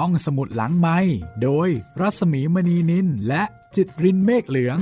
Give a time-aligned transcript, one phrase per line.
[0.00, 0.98] ห้องสมุดหลังไม้
[1.42, 1.68] โดย
[2.00, 3.42] รัสมีมณีนินและ
[3.76, 4.78] จิตรินเมฆเหลือง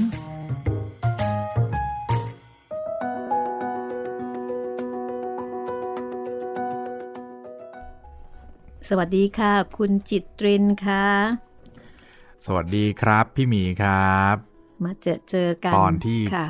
[8.89, 11.07] สวัสดีค่ะ คุณจิตรินค่ะ
[12.47, 14.37] สวัสดีครับพี่หมีครับ
[14.85, 16.47] มาเจอเจอกัน ตอนที่ค่ะ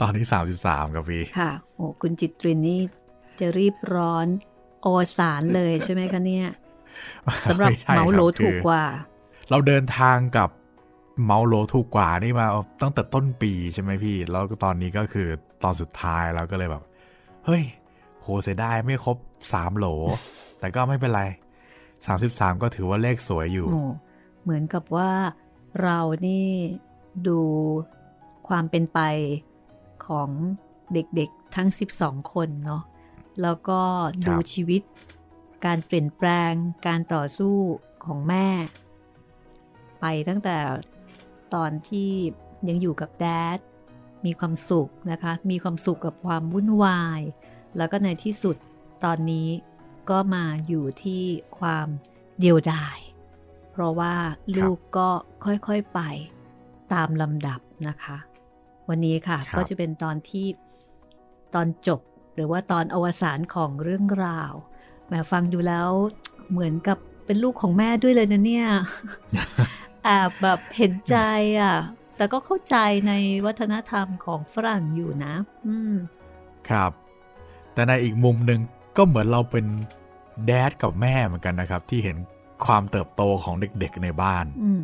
[0.00, 0.26] ตอนที่
[0.60, 2.82] 33ครับพี่ ค่ะ โอ้คุณจิตรินนี่
[3.38, 4.26] จะรีบร้อน
[4.82, 4.86] โอ
[5.16, 6.48] สารเลยใช่ไหมคะเนี่ย
[7.48, 8.84] สำหรับไใช่เหมาโหลครับถูกคือกว่า
[9.50, 10.48] เราเดินทางกับ
[11.24, 12.46] เมาโหลถูกกว่านี่มา
[12.82, 15.28] ตั้งแต่ต้นปีใช่ไหมพี่ แล้วก็ตอนนี้ก็คือ
[15.62, 16.84] ตอนสุดท้ายแล้วก็เลยแบบ
[17.46, 17.62] เฮ้ย
[18.22, 19.16] โหเสียดายไม่ครบ
[19.48, 19.86] 3โหล
[20.58, 21.22] แต่ก็ไม่เป็นไร
[21.92, 23.82] 33ก็ถือว่าเลขสวยอยู่โอ้
[24.42, 25.10] เหมือนกับว่า
[25.82, 26.48] เรานี่
[27.28, 27.40] ดู
[28.48, 29.00] ความเป็นไป
[30.06, 30.30] ของ
[30.92, 31.68] เด็กๆทั้ง
[32.00, 32.82] 12 คนเนาะ
[33.42, 33.80] แล้วก็
[34.26, 34.82] ดูครับชีวิต
[35.66, 36.52] การเปลี่ยนแปลง
[36.86, 37.56] การต่อสู้
[38.04, 38.48] ของแม่
[40.00, 40.56] ไปตั้งแต่
[41.54, 42.10] ตอนที่
[42.68, 43.58] ยังอยู่กับแดด
[44.26, 47.20] มีความสุขนะคะ มีความสุขกับความวุ่นวาย
[47.76, 48.56] แล้วก็ในที่สุด
[49.04, 49.48] ตอนนี้
[50.10, 51.22] ก็มาอยู่ที่
[51.58, 51.86] ความ
[52.40, 52.98] เดียวดาย
[53.70, 54.14] เพราะว่า
[54.56, 55.08] ลูกก็
[55.44, 56.00] ค่อยๆไป
[56.92, 58.16] ตามลำดับนะคะ
[58.88, 60.46] วันนี้ค่ะครับก็จะเป็นตอนที่
[61.54, 62.00] ตอนจบ
[62.34, 64.52] หรือว่าตอนอวสานของเรื่องราว
[65.08, 65.90] แหมฟังดูแล้ว
[66.50, 68.66] เหมือนกับเป็นลูกของแม่ด้วยเลยนะเนี่ย
[70.04, 71.16] แอบแบบเห็นใจ
[71.60, 71.76] อะ
[72.16, 72.76] แต่ก็เข้าใจ
[73.08, 73.12] ใน
[73.46, 75.34] วัฒนธรรมของฝรั่งอยู่นะ
[75.66, 75.94] อืม
[76.68, 76.92] ครับ
[77.72, 78.60] แต่ในอีกมุมหนึ่ง
[78.96, 79.66] ก็เหมือนเราเป็น
[80.46, 82.16] แดดกับแม่เหมือนกันนะครับ ที่เห็น
[82.66, 84.80] ความเติบโตของเด็กๆในบ้าน อืม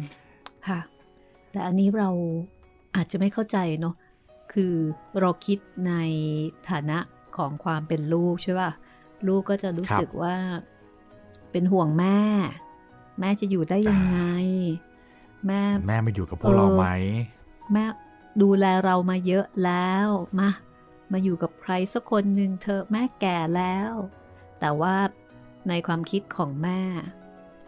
[0.68, 0.80] ค่ะ
[1.50, 2.10] แต่อันนี้เรา
[2.96, 3.94] อาจจะไม่เข้าใจเนาะ
[4.52, 4.74] คือ
[5.20, 5.94] เราคิดใน
[6.70, 6.98] ฐานะ
[7.36, 8.70] ของความเป็นลูกใช่ป่ะ
[9.26, 10.36] ลูกก็จะรู้ครับสึกว่า
[11.50, 12.20] เป็นห่วงแม่
[13.20, 14.18] แม่จะอยู่ได้ยังไง
[15.46, 16.86] แม่ แม่มาอยู่กับพวกเราไหม
[17.72, 17.84] แม่
[18.42, 20.06] ดูแลเรามาเยอะแล้ว
[20.38, 20.48] มา
[21.12, 23.92] มาอยู่กับใครสักคนหนึ่งเธอะแม่แก่แล้ว
[24.60, 24.96] แต่ว่า
[25.68, 26.80] ในความคิดของแม่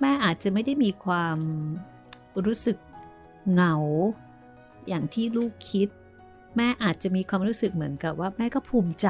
[0.01, 1.39] แม่อาจจะไม่ได้มีความ
[2.47, 2.77] รู้สึก
[3.53, 3.75] เหงา
[4.89, 5.89] อย่างที่ลูกคิด
[6.57, 9.09] แม่อาจจะมีความรู้สึกเหมือนกับว่าแม่ก็ภูมิใจ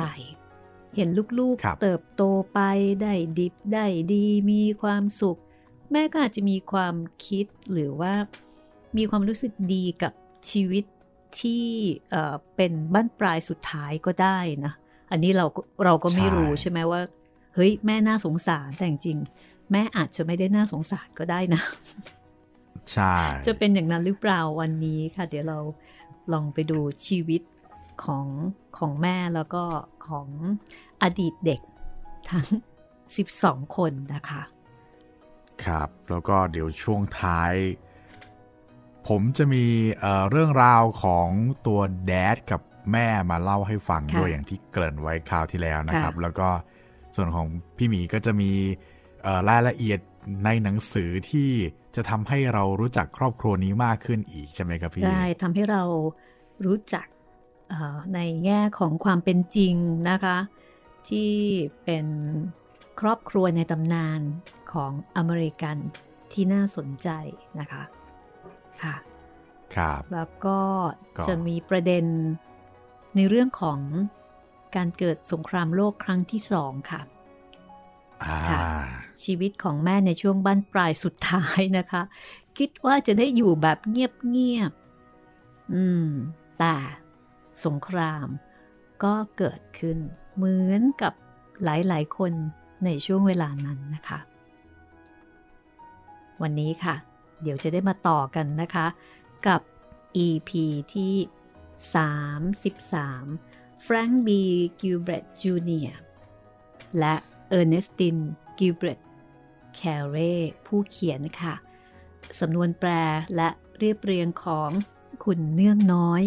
[0.96, 1.08] เห็น
[1.38, 2.60] ลูกครับๆเติบโตไป
[3.02, 5.38] ได้ดิบได้ดีมีความสุข
[5.92, 6.94] แม่ก็อาจจะมีความ
[7.26, 8.12] คิดหรือว่า
[8.96, 10.12] มีความรู้สึกดีกับ
[10.50, 10.84] ชีวิต
[11.40, 11.66] ที่
[12.10, 14.72] เอ่อเป็นบ้านปลายสุดท้ายก็ได้นะ
[15.10, 17.00] อันนี้เราก็เราก็ไม่ใช่รู้ใช่ไหมว่า
[17.54, 21.62] เฮ้ยแม่น่าสงสารแต่จริงๆแม่อาจจะไม่ได้น่าสงสารก็ได้นะ
[22.92, 23.14] ใช่
[23.46, 25.58] จะเป็นอย่างนั้นหรือเปล่าวันนี้ค่ะ เดี๋ยวเรา
[26.32, 27.40] ลองไปดูชีวิต
[28.04, 28.26] ของ
[28.78, 29.64] ของแม่แล้วก็
[30.08, 30.28] ของ
[31.02, 31.60] อดีตเด็ก
[32.30, 32.46] ทั้ง
[33.10, 34.42] 12 คนนะคะ
[35.64, 37.54] ครับ แล้วก็เดี๋ยวช่วงท้าย
[39.08, 39.64] ผมจะมี
[40.00, 41.28] เอ่อเรื่องราวของ
[41.66, 42.60] ตัวแดดกับ
[42.92, 46.48] แม่มาเล่าให้ฟังค่ะด้วยอย่างที่เกริ่นไว้คราวที่แล้วนะครับค่ะแล้วก็
[47.16, 47.46] ส่วนของ
[47.76, 48.52] พี่หมีก็จะมี
[49.22, 50.00] เอ่อรายละเอียด
[50.44, 51.50] ในหนังสือที่
[51.96, 55.82] จะทำให้เรารู้จักครอบครัวนี้มากขึ้นอีกใช่ไหมครับพี่ ใช่ทำให้เรา
[56.66, 57.15] รู้จักเอ่อ
[58.14, 59.74] ในแง่ของความเป็นจริง
[60.10, 60.38] นะคะ
[61.08, 61.32] ที่
[61.84, 62.06] เป็น
[63.00, 64.20] ครอบครัวในตำนาน
[64.72, 65.76] ของอเมริกัน
[66.32, 67.08] ที่น่าสนใจ
[67.60, 67.82] นะคะ
[68.82, 68.96] ค่ะ
[69.74, 70.58] ครับแล้วก็
[71.18, 72.04] ก็จะมีประเด็น
[73.16, 73.78] ในเรื่องของ
[74.76, 77.00] การเกิดสงครามโลกครั้งที่สองค่ะ
[78.24, 78.60] อ่าค่ะ
[79.24, 82.02] ชีวิตของแม่ในช่วงบ้านปลายสุดท้ายนะคะ
[82.58, 86.08] คิดว่าจะได้อยู่แบบเงียบๆอืม
[86.58, 86.74] แต่
[87.64, 88.26] สงคราม
[89.04, 89.98] ก็เกิดขึ้น
[90.34, 91.12] เหมือนกับ
[91.64, 92.32] หลายๆ คน
[92.84, 94.18] ในช่วงเวลานั้นนะคะ
[96.42, 96.96] วันนี้ค่ะ
[97.42, 98.86] เดี๋ยวจะได้มาต่อกันนะคะ
[99.46, 99.60] กับ
[100.26, 100.50] EP
[100.94, 101.14] ที่
[102.74, 104.28] 33 Frank B.
[104.80, 105.96] Gilbreth Jr.
[106.98, 107.14] และ
[107.48, 108.16] เออร์เนสติน
[108.58, 109.00] กิลเบรต
[109.74, 109.80] แค
[110.10, 110.16] เร
[110.66, 111.54] ผู้เขียนค่ะ
[112.40, 112.90] สำนวนแปล
[113.36, 113.48] และ
[113.78, 114.70] เรียบเรียงของ
[115.24, 116.22] คุณเนื่องน้อย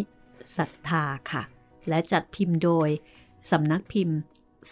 [0.57, 1.43] ศรัทธาค่ะ
[1.87, 2.89] และจัดพิมพ์โดย
[3.51, 4.17] สำนักพิมพ์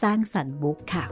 [0.01, 1.05] สร้างสรรค์บุ๊กค่ะ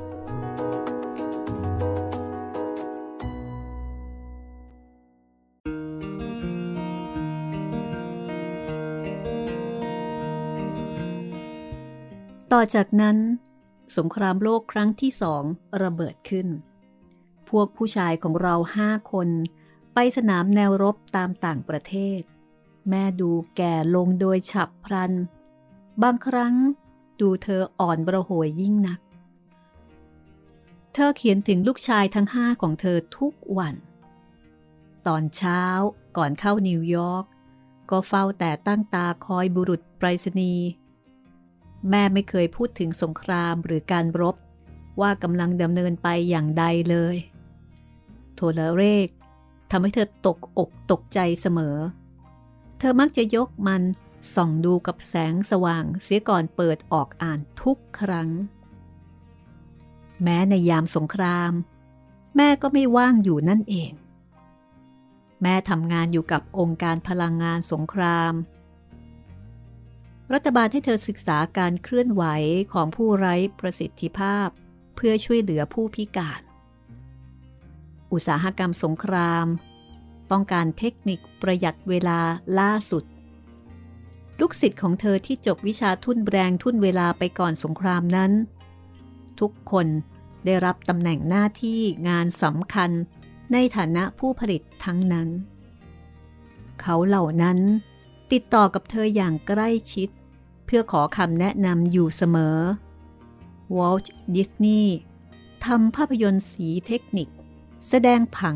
[12.51, 13.17] ต่อจากนั้น
[13.97, 15.43] สงครามโลกครั้งที่สอง
[15.83, 16.47] ระเบิดขึ้น
[17.49, 19.29] พวกผู้ชายของเราห้าคน
[19.93, 22.21] ไปสนามแนวรบตามต่างประเทศ
[22.89, 25.11] แม่ดูแก่ลงโดยฉับพลัน
[26.01, 26.55] บางครั้ง
[27.19, 28.99] ดูเธออ่อนประโหยยิ่งนัก
[30.93, 33.75] เธอเขียนถึงลูกชายทั้งห้าของเธอทุกวัน
[35.07, 35.63] ตอนเช้า
[36.17, 37.25] ก่อนเข้านิวยอร์ก
[37.89, 40.67] ก็เฝ้าแต่ตั้งตาคอยบุรุษไปรษณีย์
[41.89, 44.35] แม่ไม่เคยพูดถึงสงครามหรือการรบ
[45.01, 47.17] ว่ากำลังดำเนินไปอย่างใดเลย
[48.35, 48.45] โทร
[48.77, 49.07] เลข
[49.71, 51.77] ทำให้เธอตกอกตกใจเสมอ
[52.79, 53.83] เธอมักจะยกมัน
[54.35, 58.29] ส่องดูกับแสงสว่างเสียก่อนเปิดออกอ่านทุกครั้ง
[60.23, 61.51] แม้ในยามสงคราม
[62.35, 63.91] แม่ก็ไม่ว่างอยู่นั่นเอง
[65.41, 68.33] แม่ทำงานอยู่กับองค์การพลังงานสงคราม
[70.33, 72.23] รัฐบาลให้เธอศึกษาการเคลื่อนไหว
[72.73, 74.47] ของผู้ไร้ประสิทธิภาพ
[74.95, 76.41] เพื่อช่วยเหลือผู้พิการ
[78.11, 79.47] อุตสาหกรรมสงคราม
[80.31, 82.19] ต้องการเทคนิคประหยัดเวลา
[82.59, 83.03] ล่าสุด
[84.39, 88.31] ลูกศิษย์ของเธอที่จบวิชาทุ่นแรงทุ่นเวลาไปก่อนสงครามนั้น
[89.39, 89.87] ทุกคน
[90.45, 92.91] ได้รับตำแหน่งหน้าที่งานสำคัญ
[93.53, 95.29] ในฐานะผู้ผลิตทั้งนั้น
[96.81, 97.59] เขาเหล่านั้น
[98.31, 100.09] ติดต่อกับเธออย่างใกล้ชิด
[100.65, 102.57] เพื่อขอคำแนะนำอยู่เสมอ
[103.77, 104.95] วอลต์ดิสนีย์
[105.65, 107.29] ทำภาพยนตร์สีเทคนิค
[107.89, 108.55] แสดงผัง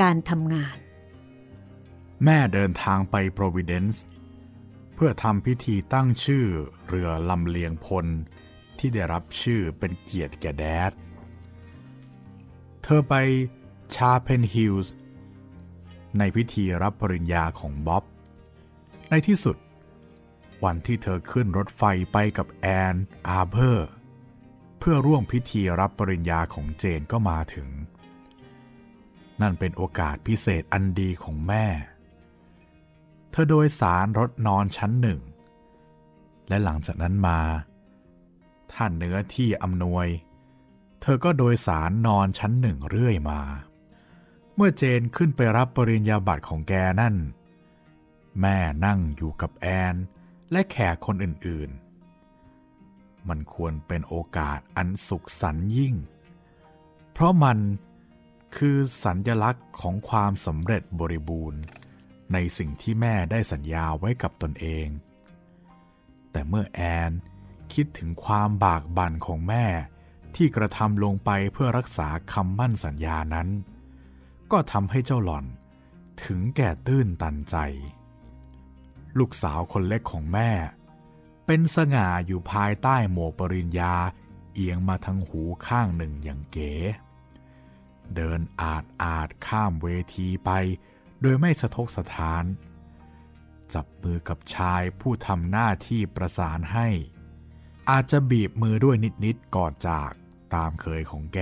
[0.00, 0.76] การทำงาน
[2.24, 4.04] แม่เดินทางไปโปรวิเดนซ์
[4.94, 6.46] เพื่อทำพิธีตั้งชื่อ
[6.86, 8.06] เรือลำเลียงพล
[8.78, 10.92] ที่ได้รับชื่อเป็นเกียรติแก่แดด
[12.82, 13.14] เธอไป
[13.94, 14.94] ชาเพลฮิลล์
[16.18, 18.04] ในพิธีรับปริญญาของบ๊อบ
[19.10, 19.56] ในที่สุด
[20.64, 21.82] วันที่เธอขึ้นรถไฟ
[22.12, 22.94] ไปกับแอน
[23.28, 23.88] อาร์เบอร์
[24.78, 27.68] เพื่อร่วมพิธีรับปริญญาของเจนก็มาถึง
[29.40, 31.66] นั่นเป็นโอกาสพิเศษอันดีของแม่
[33.30, 35.20] เธอโดยสารรถนอนชั้นหนึ่ง
[36.48, 37.40] และหลังจากนั้นมา
[38.72, 40.06] ท่านเนื้อที่อำนวย
[41.00, 43.40] เธอก็โดยสารนอนชั้นหนึ่งเรื่อยมา
[44.54, 47.14] เมื่อเจนขึ้นไปรับปริญญาบัตรของแกนั่น
[48.40, 49.94] แม่นั่งอยู่กับแอน
[50.52, 55.94] และแขกคนอื่นๆ มันควรเป็นโอกาสอันสุขสันยิ่ง
[57.12, 57.58] เพราะมัน
[58.56, 61.60] คือสัญญลักษณ์ของความสำเร็จบริบูรณ์
[62.32, 64.88] ในสิ่งที่แม่ได้สัญญาไว้กับตนเอง
[66.30, 66.80] แต่เมื่อแอ
[67.10, 67.12] น
[67.72, 69.66] คิดถึงความบากบั่นของแม่
[70.36, 73.48] ที่กระทำลงไปเพื่อรักษาคำมั่นสัญญานั้น
[74.52, 75.44] ก็ทำให้เจ้าหล่อน
[76.24, 77.56] ถึงแก่ตื้นตันใจ
[79.18, 80.50] ลูกสาวคนเล็กของแม่
[81.46, 83.94] เป็นสง่าอยู่ภายใต้หมวกปริญญา
[84.54, 86.72] เอียงมาทางหูข้างหนึ่งอย่างเก๋
[88.14, 90.50] เดินอาดอาดข้ามเวทีไป
[91.20, 92.44] โดยไม่สะทกสะท้าน
[93.74, 96.88] จับมือกับชายผู้ทำหน้าที่ประสานให้
[97.90, 100.10] อาจจะบีบมือด้วยนิดๆก่อนจาก
[100.54, 101.40] ตามเคยของแก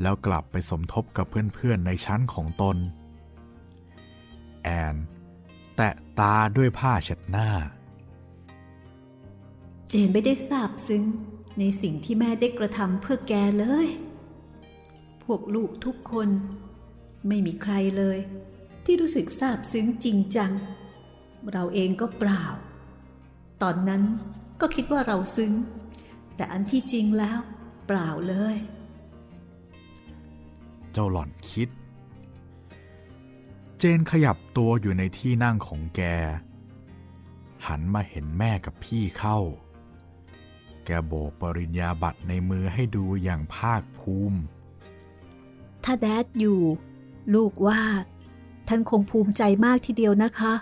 [0.00, 2.76] แล้วกลับไปสมทบกับเพื่อนๆในชั้นของตน
[4.62, 4.96] แอน
[5.76, 7.48] แตะตาด้วยผ้าเช็ดหน้า
[9.88, 11.04] เจนไม่ได้ทราบซึ้ง
[11.58, 13.88] ในสิ่งที่แม่ได้กระทำเพื่อแกเลย
[15.24, 16.28] พวกลูกทุกคน
[17.28, 18.18] ไม่มีใครเลย
[18.84, 20.52] ที่รู้สึกซาบซึ้งจริงจัง
[21.52, 22.44] เราเองก็เปล่า
[23.62, 24.02] ตอนนั้น
[24.60, 25.52] ก็คิดว่าเราซึ้ง
[26.36, 27.38] แต่อันที่จริงแล้ว
[27.86, 28.56] เปล่าเลย
[30.92, 31.68] เจ้าหล่อนคิด
[33.78, 36.00] เจนขยับตัวอยู่ในที่นั่งของแก
[37.66, 39.38] หันมาเห็นแม่กับพี่เข้า
[40.84, 44.38] แกโบกปริญญาบัตรในมือให้ดูอย่างภาคภูมิ
[45.84, 46.60] ถ้าแดดอยู่
[47.34, 47.82] ลูกว่า
[48.68, 50.52] ท่านคงภูมิใจมากทีเดียวนะคะ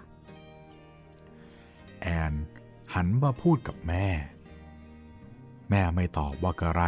[2.00, 2.34] แอน
[2.94, 4.06] หันมาพูดกับแม่
[5.70, 6.82] แม่ไม่ตอบว่าอะไร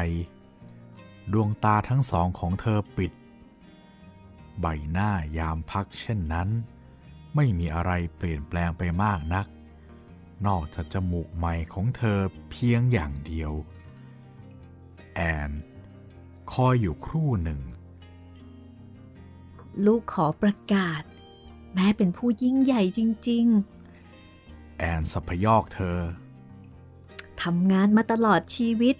[1.32, 3.12] ดวงตาทั้งสองของเธอปิด
[4.60, 6.48] ใบหน้ายามพักเช่นนั้น
[7.34, 9.46] ไม่มีอะไรเปลี่ยนแปลงไปมากนัก
[10.46, 12.18] นอกจากจมูกใหม่ของเธอ
[12.50, 13.52] เพียงอย่างเดียว
[15.14, 15.50] แอน
[16.52, 17.60] คอยอยู่ครู่หนึ่ง
[19.86, 21.02] ลูกขอประกาศ
[21.74, 23.46] แม่เป็นผู้ยิ่งใหญ่จริง
[24.12, 25.98] ๆ แอนสัพยอกเธอ
[27.42, 28.96] ทำงานมาตลอดชีวิต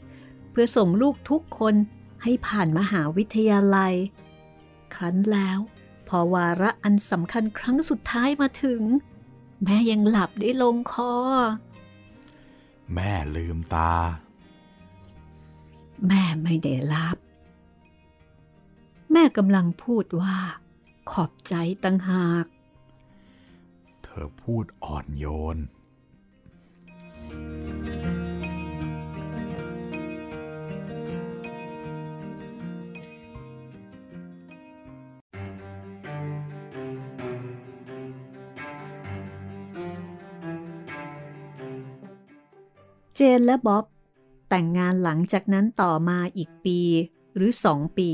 [0.51, 1.75] เพื่อส่งลูกทุกคน
[2.23, 3.95] ให้ผ่านมหาวิทยาลัย
[4.95, 5.59] ครั้นแล้ว
[6.09, 8.83] พอวาระอันสำคัญครั้งสุดท้ายมาถึง
[9.63, 11.13] แม่ยังหลับได้ลงคอ
[12.95, 13.95] แม่ลืมตา
[16.07, 17.17] แม่ไม่ได้หลับ
[19.13, 20.39] แม่กำลังพูดว่า
[21.11, 22.47] ขอบใจตั้งหาก
[24.03, 25.27] เธอพูดอ่อนโย
[25.57, 25.59] น
[43.17, 43.85] เจนและบ๊อบ
[44.49, 46.81] แต่งงานหลังจากนั้นต่อมาอีกปี
[47.35, 48.11] หรือสองปี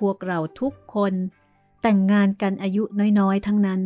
[0.00, 1.14] พวกเราทุกคน
[1.82, 2.82] แต่งงานกันอายุ
[3.18, 3.82] น้อยๆ ทั้งนั้น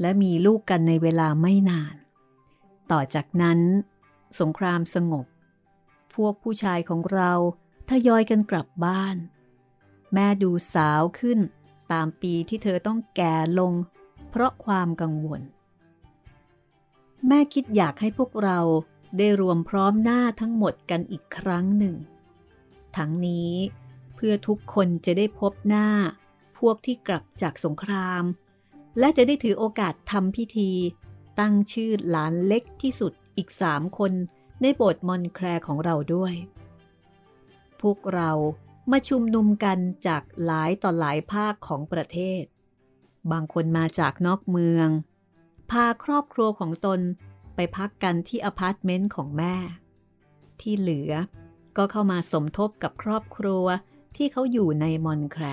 [0.00, 1.94] และมีลูกกันในเวลาไม่นาน
[2.90, 3.60] ต่อจากนั้น
[4.40, 5.26] สงครามสงบ
[6.14, 7.32] พวกผู้ชายของเรา
[7.90, 9.16] ทยอยกันกลับบ้าน
[10.14, 11.38] แม่ดูสาวขึ้น
[11.92, 13.72] ตามปีที่เธอต้องแก่ลง
[14.30, 15.40] เพราะความกังวล
[17.28, 18.58] แม่คิดอยากให้พวกเรา
[19.18, 21.94] ได้รวมพร้อมหน้าทั้งหมดกันอีกครั้งหนึ่ง
[22.96, 23.52] ทั้งนี้
[24.24, 25.88] พื่อทุกคนจะได้พบหน้า
[26.58, 28.22] พวกที่กลับจากสงคราม
[28.98, 30.70] และจะได้ถือโอกาสทำพิธี
[31.40, 34.12] ตั้งชื่อหลานเล็กที่สุดอีกสามคน
[34.60, 36.34] ในโบสถ์มอนแคลของเราด้วย
[37.80, 38.30] พวกเรา
[38.90, 42.42] มาชุมนุมกันจากหลายต่อหลายภาคของประเทศ
[43.32, 44.88] บางคนมาจากนอกเมือง
[45.70, 47.00] พาครอบครัวของตน
[47.54, 49.56] ไปพักกันที่อพาร์ตเมนต์ของแม่
[50.60, 51.12] ที่เหลือ
[51.76, 53.66] ก็เข้ามาสมทบกับครอบครัว
[54.16, 55.44] ที่เขาอยู่ในมอนต์แคลร์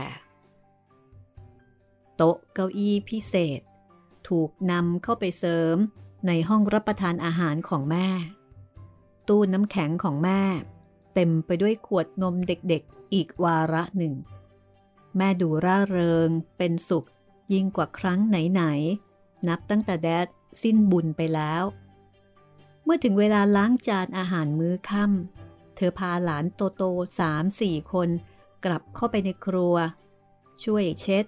[2.15, 3.61] โต๊ะเก้าอี้พิเศษ
[4.29, 5.77] ถูกนำเข้าไปเสริม
[6.27, 8.07] ในห้องรับประทานอาหารของแม่
[9.27, 10.41] ตู้น้ำแข็งของแม่
[11.13, 14.13] เต็มไปด้วยขวดนมเด็กๆอีกวาระหนึ่ง
[15.17, 17.07] แม่ดูร่าเริงเป็นสุข
[17.53, 20.27] ยิ่งกว่าครั้งไหนๆ นับตั้งแต่แดด
[20.63, 21.63] สิ้นบุญไปแล้ว
[22.83, 26.83] เมื่อถึงเวลาล้างจานอาหารมื้อค่ำเธอพาหลานโตโต
[27.19, 28.09] สามสี่คน
[28.65, 29.75] กลับเข้าไปในครัว
[30.63, 31.25] ช่วยเช็ด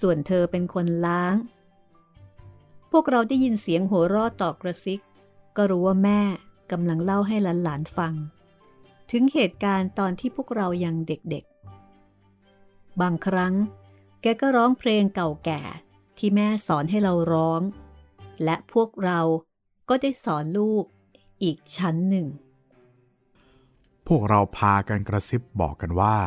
[0.00, 1.36] ส่วนเธอเป็นคนล้าง
[2.90, 5.00] พวกเราได้ยินเสียงหัวเราะต่อกกระซิก
[5.56, 6.20] ก็รู้ว่าแม่
[6.70, 8.14] กำลังเล่าให้หลานๆฟัง
[9.10, 13.54] ถึงเหตุการณ์ตอนที่พวกเรายังเด็กๆ บางครั้ง
[14.22, 15.60] แกก็ร้องเพลงเก่าแก่
[16.18, 17.60] ที่แม่สอนให้เราร้อง
[18.44, 19.20] และพวกเรา
[19.88, 20.84] ก็ได้สอนลูก
[21.42, 22.26] อีกชั้นหนึ่ง
[24.12, 26.18] พวกเราพากันกระซิบบอกกันว่า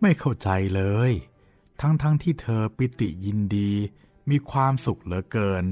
[0.00, 1.12] ไม่เข้าใจเลย
[1.80, 3.72] ทั้งๆทที่เธอปิติยินดี
[4.30, 5.64] มีความสุขเหลือเกิน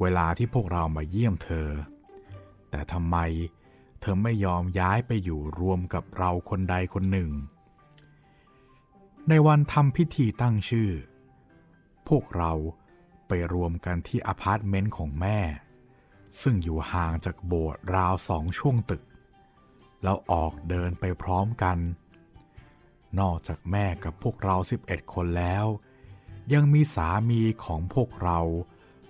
[0.00, 1.68] เวลาที่พวกเรามาเยี่ยมเธอ
[2.70, 3.16] แต่ทำไม
[4.00, 7.30] เธอไม่ยอมย้ายไปอยู่รวมกับเราคนใดคนหนึ่ง
[9.28, 10.90] ในวันทำพิธีตั้งชื่อ
[12.08, 12.52] พวกเรา
[13.28, 15.38] ไปรวมกันที่อพาร์ตเมนต์ของแม่
[16.42, 19.02] ซึ่งอยู่ห่างจากโบสถ์ราวสองช่วงตึก
[20.02, 21.78] แล้วออกเดินไปพร้อมกัน
[23.20, 25.66] นอกจากแม่กับพวกเรา 11 คนแล้ว
[26.52, 28.40] ยังมีสามีของพวกเรา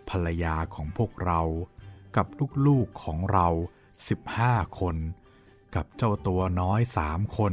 [0.09, 1.40] ภรรยาของพวกเรา
[2.16, 2.26] กับ
[2.66, 3.49] ลูกๆของเรา
[4.14, 4.97] 15 คน
[5.75, 7.52] กับเจ้าตัวน้อยสามคน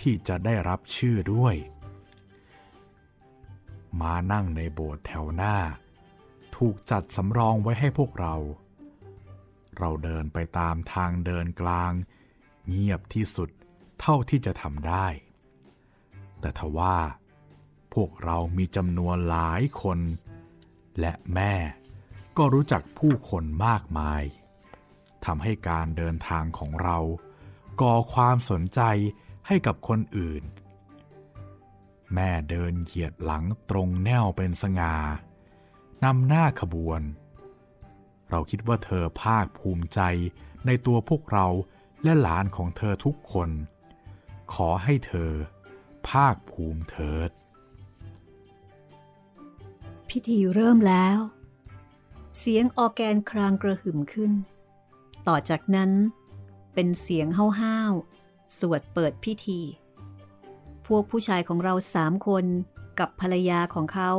[0.00, 1.54] ที่จะได้รับชื่อด้วย
[4.00, 5.56] มานั่งในโบสถ์แถวหน้า
[6.56, 8.34] ถูกจัดสำรองไว้ให้พวกเรา
[9.78, 11.92] เราเดินไปตามทางเดินกลาง
[12.70, 13.50] เงียบที่สุด
[14.00, 15.06] เท่าที่จะทำได้
[16.40, 16.96] แต่ทว่า
[17.94, 19.98] พวกเรามีจำนวนหลายคน
[21.00, 21.54] และแม่
[22.36, 24.22] ก็รู้จักผู้คนมากมาย
[25.24, 26.98] ทำให้การเดินทางของเรา
[27.80, 28.80] ก่อความสนใจ
[29.46, 30.42] ให้กับคนอื่น
[32.14, 34.94] แม่เดินเหยียดหลังตรงแนวเป็นสง่า
[36.04, 37.00] นำหน้าขบวน
[38.30, 40.00] เราคิดว่าเธอภาคภูมิใจ
[40.66, 41.46] ในตัวพวกเรา
[42.04, 43.50] และหลานของเธอทุกคน
[44.54, 45.32] ขอให้เธอ
[46.08, 47.30] ภาคภูมิเถิด
[50.08, 51.18] พิธีเริ่มแล้ว
[52.38, 54.32] เสียงออแกนครางกระหึ่มขึ้น
[55.28, 55.90] ต่อจากนั้น
[56.74, 57.26] เป็นเสียง
[57.60, 59.60] ห้าวๆสวดเปิดพิธี
[60.86, 62.44] พวกผู้ชายของเราสามคน
[62.98, 64.10] กับภรรยาของเขา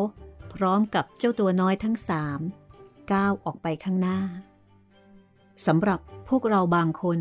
[0.54, 2.40] พร้อมกับเจ้าตัวน้อยทั้งสาม
[3.12, 4.20] ก้าวออกไปข้างหน้า
[5.66, 7.20] สำหรับพวกเราบางคน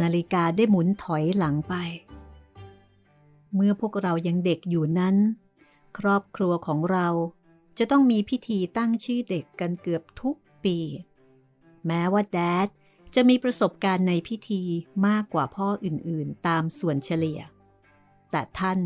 [0.00, 1.74] นาฬิกาได้หมุนถอยหลังไป
[3.54, 5.16] เมื่อพวกเรายังเด็กอยู่นั้น
[5.98, 7.08] ครอบครัวของเรา
[7.78, 10.78] จะต้องมีพิธีตั้งชื่อเด็กกันเกือบทุกปี
[11.86, 12.68] แม้ว่าแดด
[13.14, 14.62] จะมีประสบการณ์ในพิธี
[15.06, 17.40] มากกว่าพ่ออื่นๆ ตามส่วนเฉลี่ย
[18.30, 18.78] แต่ท่าน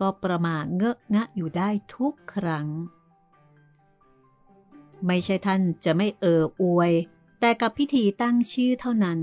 [0.00, 2.68] ก็ประมาเงอะงะอยู่ได้ทุกครั้ง
[5.06, 6.92] ไม่ใช่ท่านจะไม่เอออวย
[7.40, 9.20] แต่กับพิธีตั้งชื่อเท่านั้น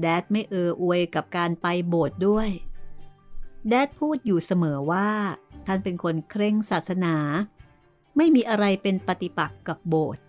[0.00, 2.48] แดดไม่เอออวยกับการไปโบสถ์ด้วย
[3.68, 5.08] แดดพูดอยู่เสมอว่า
[5.66, 7.16] ท่านเป็นคนเคร่งศาสนา
[8.16, 10.22] ไม่มีอะไรเป็นปฏิปักษ์กับโบสถ์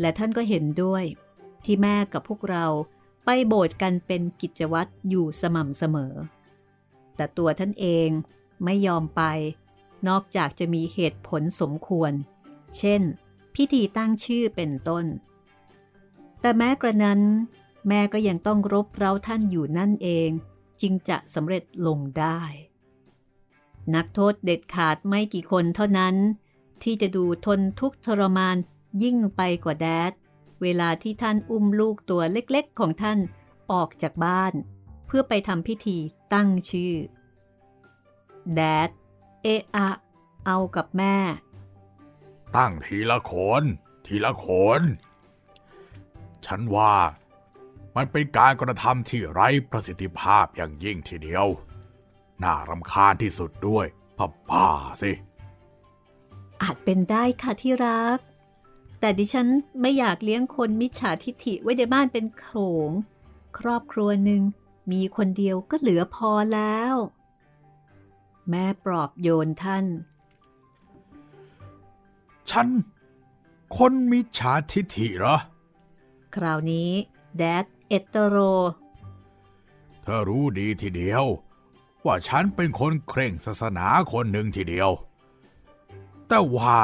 [0.00, 1.04] และท่านก็เห็นด้วย
[1.64, 2.66] ที่แม่กับพวกเรา
[3.24, 6.14] ไปโบสถ์กันเป็นกิจวัตรอยู่สม่ำเสมอ
[7.16, 8.08] แต่ตัวท่านเอง
[8.64, 9.22] ไม่ยอมไป
[10.08, 12.12] นอกจากจะมีเหตุผลสมควร
[12.78, 13.02] เช่น
[13.54, 15.04] พิธีตั้งชื่อเป็นต้น
[16.40, 17.20] แต่แม้กระนั้น
[17.88, 20.30] แม่ก็ยังต้องรบเร้าท่านอยู่นั่นเอง
[20.80, 22.40] จึงจะสำเร็จลงได้
[23.94, 26.16] นักโทษเด็ดขาดไม่กี่คนเท่านั้น
[26.82, 28.56] ที่จะดูทนทุกทรมาน
[29.02, 30.12] ยิ่งไปกว่าแดด
[30.62, 33.18] เวลาที่ท่านอุ้มลูกตัวเล็กๆของท่าน
[33.72, 34.52] ออกจากบ้าน
[35.06, 35.98] เพื่อไปทำพิธี
[36.34, 36.94] ตั้งชื่อ
[38.54, 38.90] แดด
[39.42, 39.88] เอะอะ
[40.46, 41.16] เอากับแม่
[42.56, 43.64] ตั้งทีละคน
[44.06, 44.46] ทีละค
[44.80, 44.82] น
[46.46, 46.94] ฉันว่า
[47.96, 51.46] มันเป็นการกระทำที่ไร้ประสิทธิภาพอย่างยิ่งทีเดียว
[52.42, 53.86] น่ารำคาญที่สุดด้วย
[54.16, 54.66] พ่อป้า
[55.02, 55.12] สิ
[56.62, 58.18] อาจเป็นได้ค่ะที่รัก
[59.00, 59.48] แต่ดิฉัน
[59.80, 62.48] ไม่อยากเลี้ยงคนมิจฉาทิฐิไว้ในบ้านเป็นโข
[62.88, 62.90] ง
[63.58, 64.42] ครอบครัวหนึ่ง
[64.92, 66.94] มีคนเดียวก็เหลือพอแล้ว
[68.50, 69.84] แม่ปลอบโยนท่าน
[72.50, 72.68] ฉัน
[73.76, 75.36] คนมิจฉาทิฐิเหรอ
[76.34, 76.90] คราวนี้
[77.38, 78.36] แดด เอตโตโร
[80.02, 81.24] เธอรู้ดีทีเดียว
[82.04, 84.90] ว่าฉันเป็นคนเคร่งศาสนาคนหนึ่งทีเดียว
[86.28, 86.80] แต่ว่า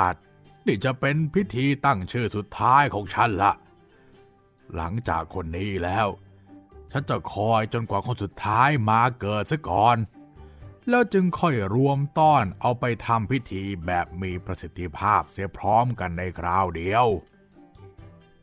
[0.67, 3.53] นี่จะเป็นพิธีตั้งชื่อสุดท้ายของฉันละ
[4.75, 6.09] หลังจากคนนี้แล้ว
[6.93, 9.97] ฉันจะคอยจนกว่าคนสุดท้ายมาเกิดซะก่อน
[10.89, 17.07] แล้วจึงค่อยรวมต้อนเอาไปทำพิธีแบบมีประสิทธิภาพเสียพร้อมกันในคราวเดียว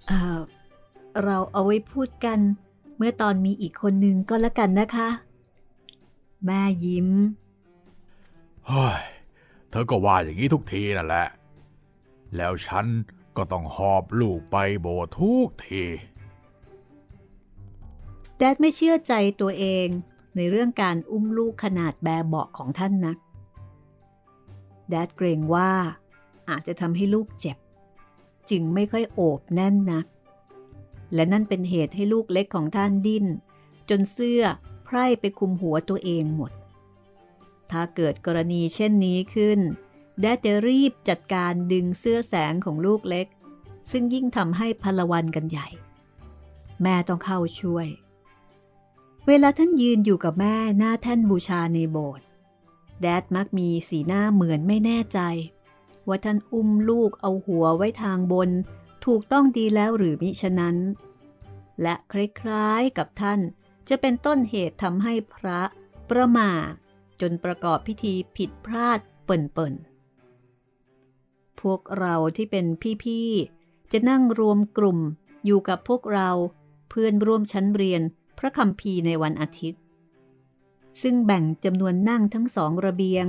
[0.07, 0.39] เอ่อ
[1.23, 2.39] เราเอาไว้พูดกัน
[2.97, 5.09] เมื่อตอนมีอีกคนหนึ่งก็แล้วกันนะคะ
[6.45, 7.09] แม่ยิ้ม
[8.67, 9.01] เฮ้ย
[9.69, 11.27] เธอก็ว่าอย่างนี้ทุกทีนั่นแหละ
[12.35, 12.85] แล้วฉัน
[13.37, 15.83] ก็ต้องหอบลูกไปโบสถ์ทุกที
[18.37, 19.87] แดดไม่เชื่อใจตัวเอง
[20.35, 23.17] ในเรื่องการอุ้มลูกขนาดแบเบาะของท่านนัก
[24.89, 25.71] แดดเกรงว่า
[26.49, 27.57] อาจจะทำให้ลูกเจ็บ
[28.49, 30.05] จึงไม่ค่อยโอบแน่นนัก
[31.13, 33.25] และนั่นเป็นเหตุให้ลูกเล็กของท่านดิ้น
[33.89, 34.41] จนเสื้อ
[34.85, 36.51] ไพร่ไปคุมหัวตัวเองหมด
[37.71, 39.59] ถ้าเกิดกรณีเช่นนี้ขึ้น
[40.21, 43.27] แดดจะรีบจัดการดึงเสื้อแสงของลูกเล็ก
[43.91, 45.67] ซึ่งยิ่งทำให้พลวันกันใหญ่
[46.81, 47.87] แม่ต้องเข้าช่วย
[49.27, 52.25] เวลาท่านยืนอยู่กับแม่หน้าแท่นบูชาในโบสถ์
[53.01, 55.19] แดดมักมีสีหน้าเหมือนไม่แน่ใจ
[56.07, 58.49] ว่าท่านอุ้มลูกเอาหัวไว้ทางบน
[59.05, 60.77] ถูกต้องดีแล้วหรือมิฉะนั้น
[61.81, 62.13] และค
[62.49, 63.39] ล้ายๆกับท่าน
[63.89, 65.61] จะเป็นต้นเหตุทำให้พระ
[66.09, 66.71] ประมาท
[67.21, 72.65] จนประกอบพิธีผิดพลาดเปิ่นๆ พวกเราที่เป็น
[73.03, 74.99] พี่ๆ จะนั่งรวมกลุ่ม
[75.45, 76.29] อยู่กับพวกเรา
[76.89, 78.01] เพื่อนร่วมชั้นเรียน
[78.37, 79.81] พระคำพีในวันอาทิตย์
[81.01, 83.25] ซึ่งแบ่งจำนวนนั่งทั้งสองระเบียง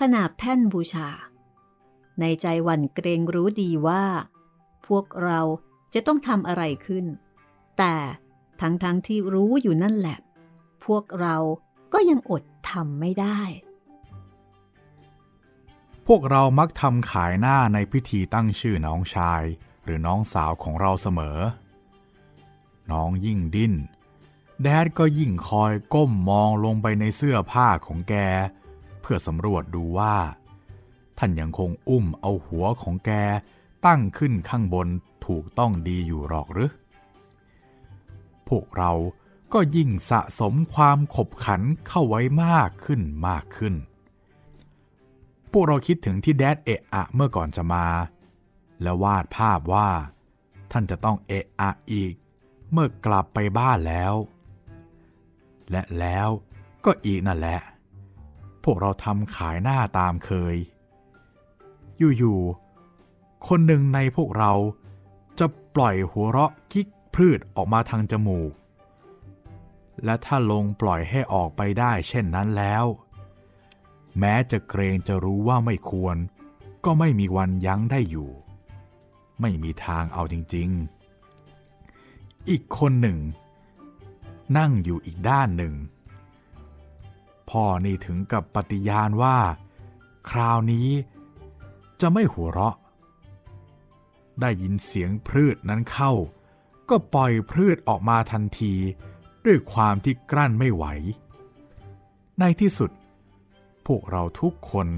[0.00, 1.08] ขนาบแท่นบูชา
[2.20, 4.04] ในใจหวันเกรงรู้ดีว่า
[4.86, 5.40] พวกเรา
[5.94, 7.04] จะต้องทำอะไรขึ้น
[7.78, 7.96] แต่
[8.60, 10.18] ทั้งๆทที่รู้อยู่นั่นแหละ
[10.84, 11.36] พวกเรา
[11.92, 13.40] ก็ยังอดทำไม่ได้
[16.06, 19.42] พวกเรามักทำขายหน้าในพิธีตั้งชื่อน้องชาย
[19.84, 21.38] หรือน้องสาวของเราเสมอ
[22.90, 23.74] น้องยิ่งดิ้น
[24.62, 28.14] แดดก็ยิ่งคอยก้มมองลงไปในเสื้อผ้าของแก
[29.00, 30.16] เพื่อสำรวจดูว่า
[31.18, 33.10] ท่านยังคงอุ้มเอาหัวของแก
[33.86, 34.88] ตั้งขึ้นข้างบน
[35.26, 36.72] ถูกต้องดีอยู่หรอกหรือ
[38.48, 38.92] พวกเรา
[39.52, 43.74] ก็ยิ่งสะสมความขบขันเข้าไว้มากขึ้นมากขึ้น
[45.52, 47.86] พวกเราคิดถึงที่แดดเอะอะเมื่อก่อนจะมา
[48.82, 49.88] แล้ววาดภาพว่า
[50.72, 52.14] ท่านจะต้องเอะอะอีก
[52.72, 54.14] เมื่อกลับไปบ้านแล้ว
[55.70, 56.28] และแล้ว
[56.84, 57.60] ก็อีกนั่นแหละ
[58.64, 60.56] พวกเราทำขายหน้าตามเคย
[62.18, 62.63] อยู่ๆ
[63.48, 64.52] คนหนึ่งในพวกเรา
[65.38, 68.52] จะปล่อยหัวเราะคิกพืชออกมาทางจมูก
[70.04, 72.84] และถ้าลงปล่อยให้ออกไปได้เช่นนั้นแล้ว
[74.18, 76.16] แม้จะเกรงจะรู้ว่าไม่ควร
[76.84, 78.30] ก็ไม่มีวันยั้งได้อยู่
[79.40, 80.68] ไม่มีทางเอาจริง
[81.54, 83.18] ๆ อีกคนหนึ่ง
[84.58, 85.74] นั่งอยู่อีกด้านหนึ่ง
[87.50, 89.38] พ่อนี่ถึงกับปฏิญาณว่า
[90.30, 90.88] คราวนี้
[92.00, 92.76] จะไม่หัวเราะ
[94.40, 96.12] ได้ยินเสียงพืชนั้นเข้า
[96.90, 98.74] ก็ปล่อยพืชออกมาทันที
[99.44, 100.84] ด้วยความที่กลั้นไม่ไหว
[102.38, 102.90] ในที่สุด
[103.86, 104.88] พวกเราทุกคน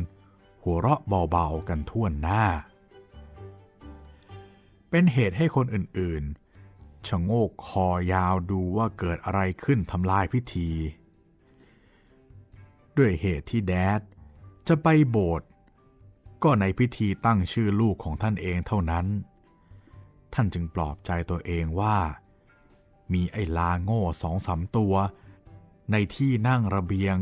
[0.63, 2.45] หัวเราะเบาๆกันทั่วหน้า
[4.91, 10.71] เป็นเหตุให้คนอื่นๆชะโงกคอยาวดูว่าเกิดอะไรขึ้นทำลายพิธี
[12.97, 14.01] ด้วยเหตุที่แดด
[14.69, 15.49] จะไปโบสถ์
[16.61, 19.07] ในพิธีตั้งชื่อลูกของท่านเองเท่านั้น
[20.35, 21.99] ท่านจึงปลอบใจตัวเองว่า
[23.13, 24.95] มีไอ้ลาโง่สองสามตัว
[25.93, 27.17] ในที่นั่งระเบียง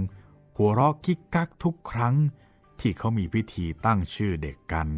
[0.56, 2.14] หัวเราะกิ๊กกักทุกครั้ง
[2.80, 4.88] ที่เขามีพิธีตั้งชื่อเด็กกัน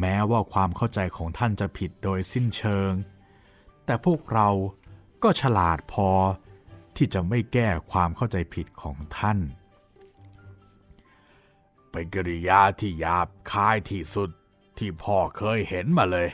[0.00, 2.92] แม้ว่าความเข้าใจของท่านจะผิดโดยสิ้นเชิง
[3.84, 4.48] แต่พวกเรา
[5.22, 6.10] ก็ฉลาดพอ
[6.96, 9.38] ที่จะไม่แก้ความเข้าใจผิดของท่าน
[11.90, 14.30] เป็นกริยาที่หยาบคายที่สุด
[14.78, 16.28] ที่พ่อเคยเห็นมาเลย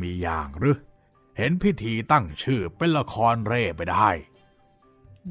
[0.00, 0.78] มีอย่างหรือ
[1.36, 4.10] เห็นพิธีตั้งชื่อเป็นละครเร่ไปได้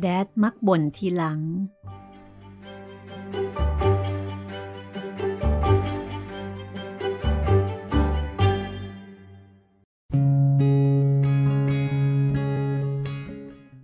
[0.01, 1.39] แดดมักบ่นทีหลัง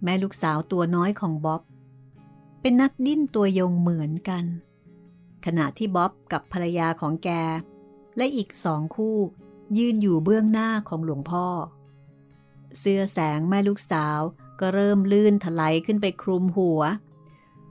[0.03, 1.61] แม่ลูกสาวตัวน้อยของบ๊อบ
[2.65, 4.45] เป็นนักดิ้นตัวยงเหมือนกัน
[5.45, 7.29] ขณะที่บ๊อบกับภรรยาของแก
[8.17, 9.17] และอีกสองคู่
[9.77, 11.47] ยืนอยู่เบื้องหน้าของหลวงพ่อ
[12.79, 14.19] เสื้อแสงแม่ลูกสาว
[14.59, 16.81] ก็เริ่มลื่นถลายขึ้นไปคลุมหัว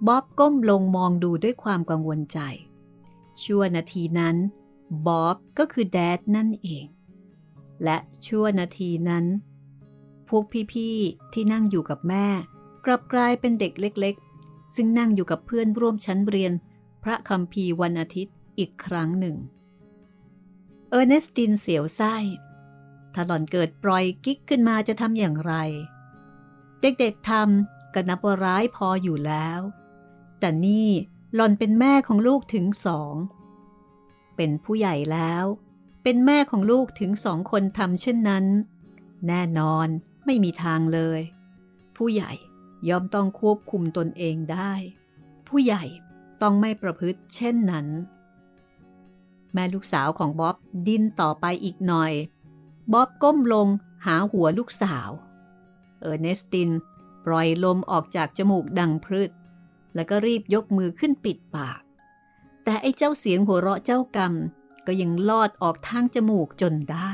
[0.06, 2.38] บ๊อบก้มลงมองดูด้วยความกังวลใจ
[3.42, 4.36] ชั่วนาทีนั้น
[5.06, 6.86] บ๊อบก็คือแดดนั่นเอง
[7.84, 9.24] และชั่วนาทีนั้น
[10.28, 12.26] พวกพี่ๆที่นั่งอยู่กับแม่
[12.84, 14.16] กลับกลายเป็นเด็กเล็ก
[14.74, 16.52] ซึ่งนั่งอยู่กับเพื่อนร่วมชั้นเรียน
[17.02, 19.36] พระคัมภีร์วันอาทิตย์อีกครั้งหนึ่ง
[20.90, 22.16] เออร์เนสตินเสียวไส้
[23.14, 25.54] ถ้าหล่อนเกิดปล่อยกิ๊กขึ้นมาจะทำอย่างไร
[26.80, 29.60] เด็กๆทำก็นับว่าร้ายพออยู่แล้ว
[30.40, 30.88] แต่นี่
[31.34, 33.14] หล่อนเป็นแม่ของลูกถึงสอง
[34.36, 35.44] เป็นผู้ใหญ่แล้ว
[36.02, 38.44] เป็นแม่ของลูกถึงสองคนทำเช่นนั้น
[39.28, 39.88] แน่นอน
[40.24, 41.20] ไม่มีทางเลย
[41.96, 42.32] ผู้ใหญ่
[42.88, 44.72] ย่อมต้องควบคุมตนเองได้
[45.48, 45.84] ผู้ใหญ่
[46.42, 47.86] ต้องไม่ประพฤติเช่นนั้น
[49.52, 52.12] แม่ลูกสาวของบ๊อบดิ้นต่อไปอีกหน่อย
[52.92, 53.68] บ๊อบก้มลง
[54.06, 55.10] หาหัวลูกสาว
[56.00, 56.70] เออร์เนสติน
[57.24, 59.30] ปล่อยลมออกจากจมูกดังพรึด
[59.94, 61.80] แล้วก็รีบยกมือขึ้นปิดปาก
[62.64, 64.32] แต่ไอ้เจ้าเสียงหัวเราะเจ้ากรรม
[64.86, 67.12] ก็ยังลอดออกทางจมูกจนได้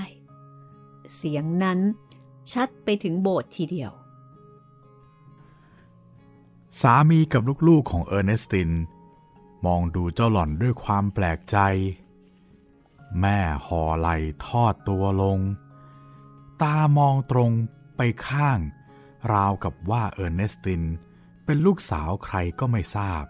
[1.16, 1.78] เสียงนั้น
[2.52, 3.92] ชัดไปถึงโบสถ์ทีเดียว
[6.80, 8.70] สามีกับลูกๆของเออร์เนสติน
[9.66, 11.56] มองดูเจ้าหล่อนด้วยความแปลกใจ
[13.20, 14.08] แม่ห่อไหล
[14.46, 15.38] ทอดตัวลง
[16.62, 17.50] ตามองตรง
[17.96, 18.58] ไปข้าง
[19.32, 20.82] ราวกับว่าเออร์เนสติน
[21.44, 23.24] เป็นลูกสาวใครก็ไม่ทราบ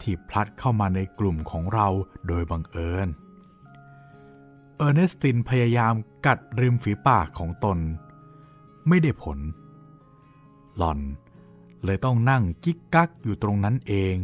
[0.00, 1.88] ที่พลัดเข้ามาในกลุ่มของเรา
[2.26, 3.08] โดยบังเอิญ
[4.76, 5.94] เออร์เนสตินพยายาม
[6.26, 7.78] กัดริมฝีปากของตน
[8.88, 9.38] ไม่ได้ผล
[10.76, 11.00] หล่อน
[11.84, 14.16] เลยต้องนั่งกิ๊กกักอยู่ตรงนั้นเอง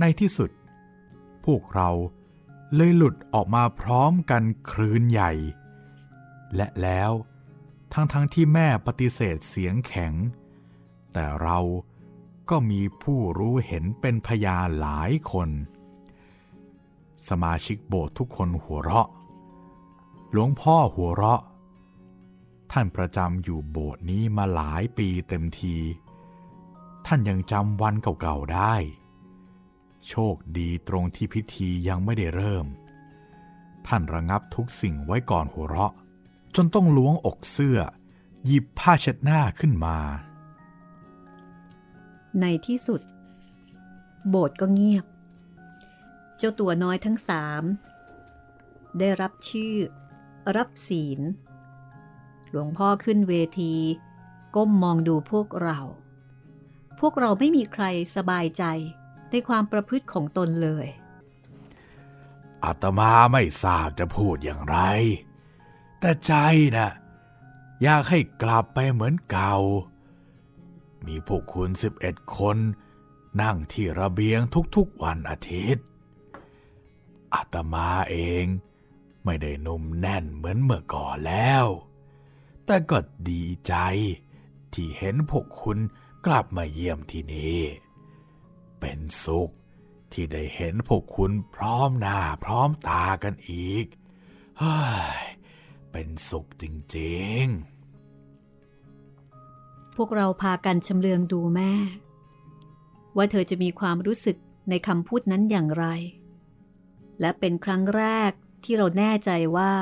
[0.00, 0.50] ในที่สุด
[1.44, 1.90] พวกเรา
[2.74, 5.32] เลยหลุดออกมาพร้อมกันครืนใหญ่
[6.54, 7.12] และแล้ว
[7.92, 10.12] ทั้งๆทที่แม่ปฏิเสธเสียงแข็ง
[11.12, 11.58] แต่เรา
[12.50, 15.50] ก็มีผู้รู้เห็นเป็นพยาหลายคน
[17.28, 19.08] สมาชิกโบสถ์ทุกคนหัวเราะ
[20.30, 21.42] หลวงพ่อหัวเราะ
[22.72, 25.76] ท่านประจำอยู่โบสถ์นี้มาหลายปีเต็มที
[27.06, 28.74] ท่านยังจำวันเก่าๆได้
[30.08, 32.66] โชคดีตรงที่พิธียังไม่ได้เริ่ม
[33.86, 35.92] ท่านระงับทุกสิ่งไว้ก่อนหัวเราะ
[36.54, 37.78] จนต้องล้วงอกเสื้อ
[38.46, 39.98] หยิบผ้าเช็ดหน้าขึ้นมา
[42.40, 43.00] ในที่สุด
[44.28, 45.04] โบสถ์ก็เงียบ
[46.36, 47.62] เจ้าตัวน้อยทั้งสาม
[48.98, 49.74] ได้รับชื่อ
[50.56, 51.20] รับศีล
[52.48, 53.74] หลวงพ่อขึ้นเวที
[54.56, 55.80] ก้มมองดูพวกเรา
[57.00, 57.84] พวกเราไม่มีใคร
[58.16, 58.64] สบายใจ
[59.30, 60.86] ในความประพฤติของตนเลย
[62.64, 64.78] อาตมาไม่ทราบจะพูดอย่างไร
[66.00, 66.34] แต่ใจ
[66.76, 66.90] นะ่ะ
[67.82, 69.54] อยากให้กลับไปเหมือนเก่า
[71.06, 72.56] มีพวกคุณสิบเอ็ดคน
[73.42, 74.40] นั่งที่ระเบียง
[74.76, 75.86] ทุกๆวันอาทิตย์
[77.34, 78.44] อาตมาเอง
[79.24, 81.66] ไม่ได้นุ่มแน่นเหมือนเมื่อก่อนแล้ว
[82.64, 82.98] แต่ก็
[83.30, 83.74] ดีใจ
[84.72, 85.78] ที่เห็นพวกคุณ
[86.26, 87.60] กลับมาเยี่ยมที่นี่
[88.80, 89.50] เป็นสุข
[90.12, 93.86] ที่ได้เห็นพวกคุณพร้อมหน้าพร้อมตากันอีก
[94.58, 94.78] เฮ้
[95.18, 95.22] ย
[95.92, 96.64] เป็นสุขจ
[96.96, 101.72] ริงๆ พวกเราพากันชำเลืองดูแม่
[103.16, 104.36] ว่าเธอจะมีความรู้สึก
[104.70, 105.86] ในคำพูดนั้นอย่างไร
[107.20, 108.32] และเป็นครั้งแรก
[108.64, 109.74] ที่เราแน่ใจว่า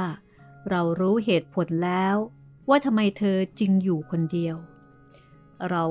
[0.70, 2.16] เรารู้เหตุผลแล้ว
[2.68, 4.56] ว่าทำไมเธอจึงอยู่คนเดียว
[5.70, 5.84] เรา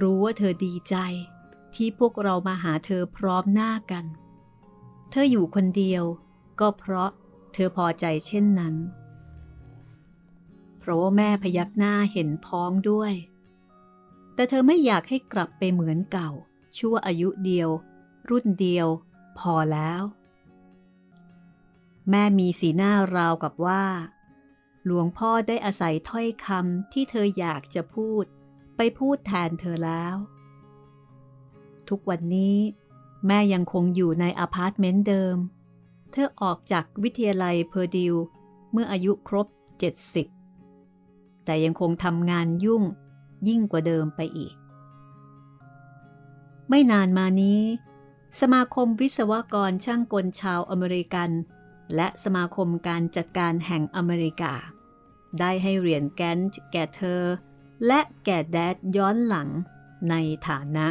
[0.00, 0.96] รู้ว่าเธอดีใจ
[1.74, 4.04] ที่พวกเรามาหาเธอพร้อมหน้ากัน
[5.10, 6.04] เธออยู่คนเดียว
[6.60, 7.10] ก็เพราะ
[7.52, 8.74] เธอพอใจเช่นนั้น
[10.78, 13.12] เพราะว่าแม่พยักหน้าเห็นพ้องด้วย
[14.34, 16.30] แต่เธอไม่อยากให้กลับไปเหมือนเก่า
[16.78, 17.68] ชั่วอายุเดียว
[18.30, 18.88] รุ่นเดียว
[19.38, 20.02] พอแล้ว
[22.10, 23.84] แม่มีสีหน้าราวกับว่า
[24.84, 28.24] หลวงพ่อได้อาศัยถ้อยคำที่เธออยากจะพูด
[28.82, 30.16] ไปพูดแทนเธอแล้ว
[31.88, 32.56] ทุกวันนี้
[33.26, 35.36] แม่ยังคงอยู่ในอพาร์ตเมนต์เดิม
[36.12, 38.14] เธอออกจากวิทยาลัยเพอร์ดิว
[38.72, 39.46] เมื่ออายุครบ
[40.66, 42.82] 70 แต่ยังคงทำงานยุ่ง
[43.48, 44.54] ยิ่งกว่าเดิมไปอีก
[46.68, 47.60] ไม่นานมานี้
[48.40, 51.30] สมาคมวิศวกรช่างกลชาวอเมริกัน
[51.94, 54.54] และสมาคมการจัดการแห่งอเมริกา
[55.38, 56.38] ได้ให้เหรียญแกน
[56.72, 57.22] แก่เธอ
[57.86, 59.48] และแก่แดดย้อนหลัง
[60.10, 60.14] ใน
[60.48, 60.86] ฐานะ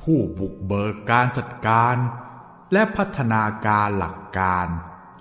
[0.00, 1.96] ผู้บุกเบิกการจัดการ
[2.72, 4.66] และพัฒนาการหลักการ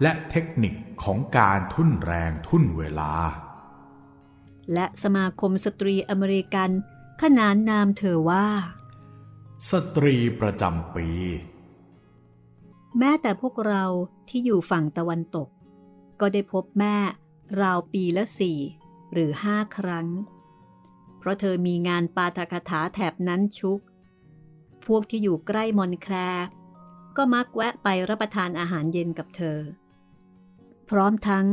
[0.01, 0.73] และเทคนิค
[1.04, 3.13] ของการทุ่นแรงทุ่นเวลา
[4.73, 6.69] และสมาคมสตรีอเมริกัน
[7.21, 8.47] ขนานนามเธอว่า
[9.71, 11.08] สตรีประจำปี
[12.97, 13.84] แม้แต่พวกเรา
[14.30, 15.49] ที่อยู่ฝั่งตะวันตก
[16.19, 16.97] ก็ได้พบแม่
[17.62, 18.58] ราวปีละสี่
[19.12, 20.08] หรือห้าครั้ง
[21.17, 23.80] เพราะเธอมีงานปาฐกถาแถบนั้นชุก
[24.86, 26.15] พวกที่อยู่ใกล้มอนต์แคลร์
[27.17, 29.60] ก็มักแวะไปรับประทานอาหารเย็นกับเธอ
[30.89, 31.45] พร้อมทั้ง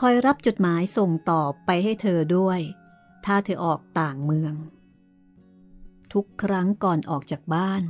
[0.00, 2.60] คอยรับจดหมายส่งต่อไปให้เธอด้วย
[3.24, 4.54] ถ้าเธอออกต่างเมือง
[6.12, 7.82] ทุกครั้งก่อนออกจากบ้าน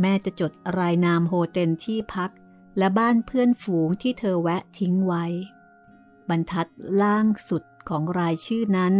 [0.00, 2.30] แม่จะจดรายนามโฮเทลที่พัก
[2.78, 5.24] และบ้านเพื่อนฝูงที่เธอแวะทิ้งไว้
[6.28, 6.68] บรรทัด
[7.02, 8.94] ล่างสุด ของรายชื่อนั้น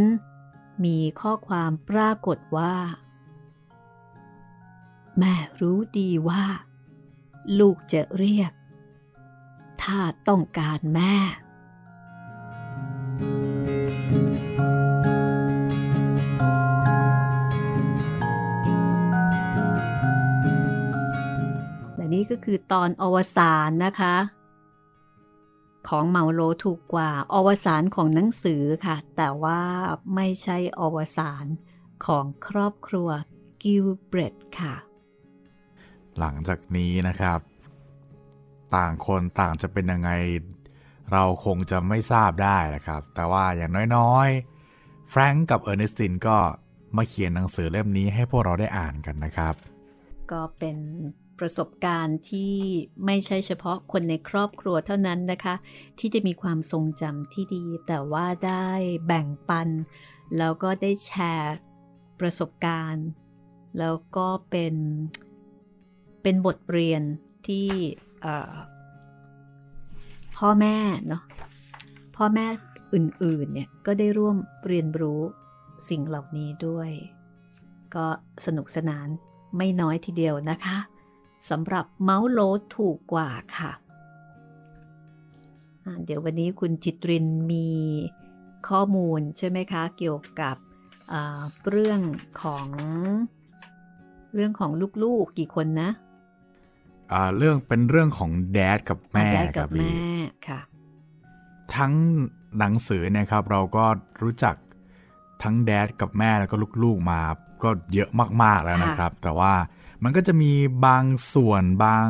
[0.85, 2.75] มีข้อความปรากฏว่า
[5.19, 6.45] แม่รู้ดีว่า
[7.59, 8.53] ลูกจะเรียก
[9.83, 11.17] ถ้าต้องการแม่
[21.97, 24.17] และนี่ก็คือตอนอวสานนะคะ
[25.89, 29.61] ของเมาโลถูกกว่าอวสานของหนังสือค่ะ แต่ว่า
[30.15, 31.47] ไม่ใช่อวสาน
[32.07, 33.09] ของครอบครัว
[33.63, 34.75] กิลเบรดค่ะ
[36.19, 37.41] หลังจากนี้นะครับ
[38.77, 40.11] ต่างคนต่างจะเป็นยังไง
[41.13, 46.39] เราคงจะไม่ทราบได้นะครับ แต่ว่าอย่างน้อยๆ แฟรงก์กับเออร์เนสตินก็
[46.97, 49.55] มาเขียนหนังสือเล่มนี้ให้พวกเราได้อ่านกันนะครับ
[50.33, 50.77] ก็เป็น
[51.39, 52.55] ประสบการณ์ที่
[53.07, 55.55] ไม่ใช่เฉพาะคนในครอบครัวเท่านั้นนะคะ
[55.99, 58.69] ที่จะมีความทรงจำที่ดี แต่ว่าได้
[59.07, 59.69] แบ่งปัน
[60.39, 61.55] แล้วก็ได้แชร์
[62.21, 63.07] ประสบการณ์
[63.79, 64.75] แล้วก็เป็น
[66.23, 67.03] เป็นบทเรียน
[67.47, 67.69] ที่
[70.37, 70.77] พ่อแม่
[71.09, 71.23] เนาะ
[72.17, 72.47] พ่อแม่
[72.95, 74.37] อื่นๆเนี่ยก็ได้ร่วม
[74.69, 75.21] เรียนรู้
[75.89, 76.91] สิ่งเหล่านี้ด้วย
[77.95, 78.07] ก็
[78.47, 79.09] สนุกสนาน
[79.57, 80.77] ไม่น้อยทีเดียวนะคะ
[81.49, 83.73] สำหรับเมาส์โลดถูกกว่าค่ะ
[86.05, 87.69] เดี๋ยววันนี้คุณจิตรินมี
[88.69, 90.57] ข้อมูลใช่ไหมคะ เกี่ยวกับ
[91.71, 92.01] เรื่อง
[92.43, 92.67] ของ
[94.35, 94.71] เรื่องของ
[95.05, 95.91] ลูกๆกี่คนนะ
[97.39, 99.95] เรื่องเป็นเรื่องของแดดกับแม่กับแม่
[100.49, 100.61] ค่ะ
[101.77, 101.95] ทั้ง
[102.59, 103.85] หนังสือเนี่ยครับเราก็
[104.23, 104.55] รู้จัก
[105.43, 107.21] ทั้งแดดกับแม่แล้วก็ลูกๆมา
[107.63, 108.11] ก็เยอะ
[108.43, 109.55] มากๆแล้วนะครับ แต่ว่า
[110.03, 110.53] มันก็จะมี
[110.87, 111.05] บาง
[111.35, 112.09] ส่วนบาง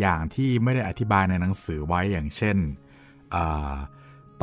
[0.00, 2.56] อย่างที่ไม่ได้อธิบายในหนังสือไว้อย่างเช่น
[3.34, 3.36] อ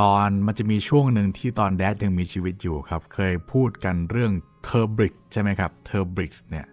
[0.02, 4.32] ตอนมันจะมีช่วงหนึ่งที่ตอนแดดยังมีชีวิตอยู่ครับ เคยพูดกันเรื่อง
[4.64, 6.68] therblig ใช่ไหมครับ therblig เนี่ย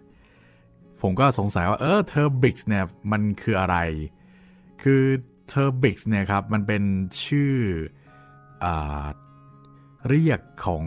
[1.01, 3.77] ผมก็สงสัยว่าเออ therblig เนี่ยมันคืออะไร
[4.81, 5.03] คือ
[5.47, 6.83] therblig เนี่ยครับมันเป็น
[7.25, 7.53] ชื่อ
[8.63, 8.65] อ
[10.09, 10.83] เรียกของ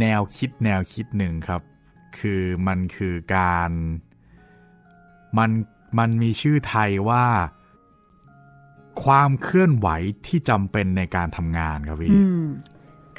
[0.00, 1.62] แนวคิดแนวคิดหนึ่งครับ
[2.18, 3.70] คือมันคือการ
[5.38, 5.50] มัน
[5.98, 7.24] มันมีชื่อไทยว่า
[9.04, 9.88] ความเคลื่อนไหว
[10.26, 12.16] ที่จำเป็นในการทำงานครับพี่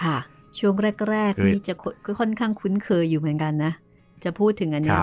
[0.04, 0.18] ค่ะ
[0.60, 0.76] ช่วง
[1.12, 1.74] แรกๆนี่จะ
[2.20, 3.74] ค่อนข้างคุ้นเคยอยู่เหมือนกันนะ
[4.24, 5.00] จะพูดถึงอันนี้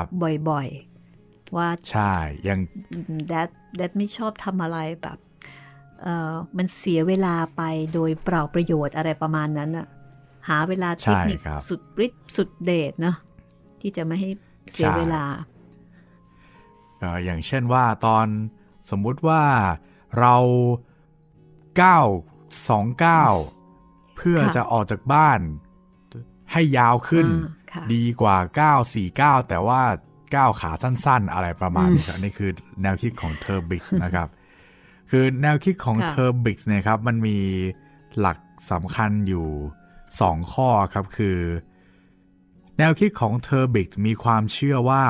[0.51, 2.14] บ่อยๆ ว่าใช่
[2.49, 2.59] ยัง
[3.29, 5.18] แดดแดดไม่ชอบทำอะไรแบบ
[6.03, 7.62] เออมันเสียเวลาไป
[7.94, 9.87] โดยเปล่าประโยชน์อะไรประมาณนั้นอะ
[10.49, 13.16] หาเวลาเทคนิคสุดฤทธิ์สุดเดชเนาะ
[13.87, 14.31] ที่จะไม่ให้
[14.73, 15.25] เสียเวลา
[17.25, 18.27] อย่างเช่นว่าตอน
[18.90, 19.42] สมมุติว่า
[20.18, 20.37] เรา
[21.83, 22.07] ก้าว
[22.68, 23.33] สองก้าว
[24.16, 25.40] เพื่อจะออกจากบ้าน
[26.53, 27.27] ให้ยาวขึ้น
[27.94, 29.83] ดีกว่าก้าวสี่ก้าวแต่ว่า
[30.35, 32.51] ก้าวขาสั้น ๆ อะไรประมาณนี้ครับนี่คือ
[32.83, 34.29] แนวคิดของ therblig นะครับ
[35.11, 37.38] คือแนวคิดของ therblig เนี่ยครับ มันมี
[38.18, 38.38] หลัก
[38.73, 39.49] สำคัญอยู่
[39.99, 41.38] 2 ข้อครับคือ
[42.79, 45.05] แนวคิดของเทอร์บิกมีความเชื่อว่า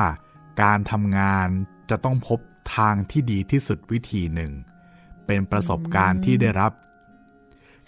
[0.63, 1.47] การทำงาน
[1.89, 2.39] จะต้องพบ
[2.75, 4.51] ทางที่ดีที่สุดวิธีหนึ่ง
[5.25, 6.71] เป็นประสบการณ์ที่ได้รับ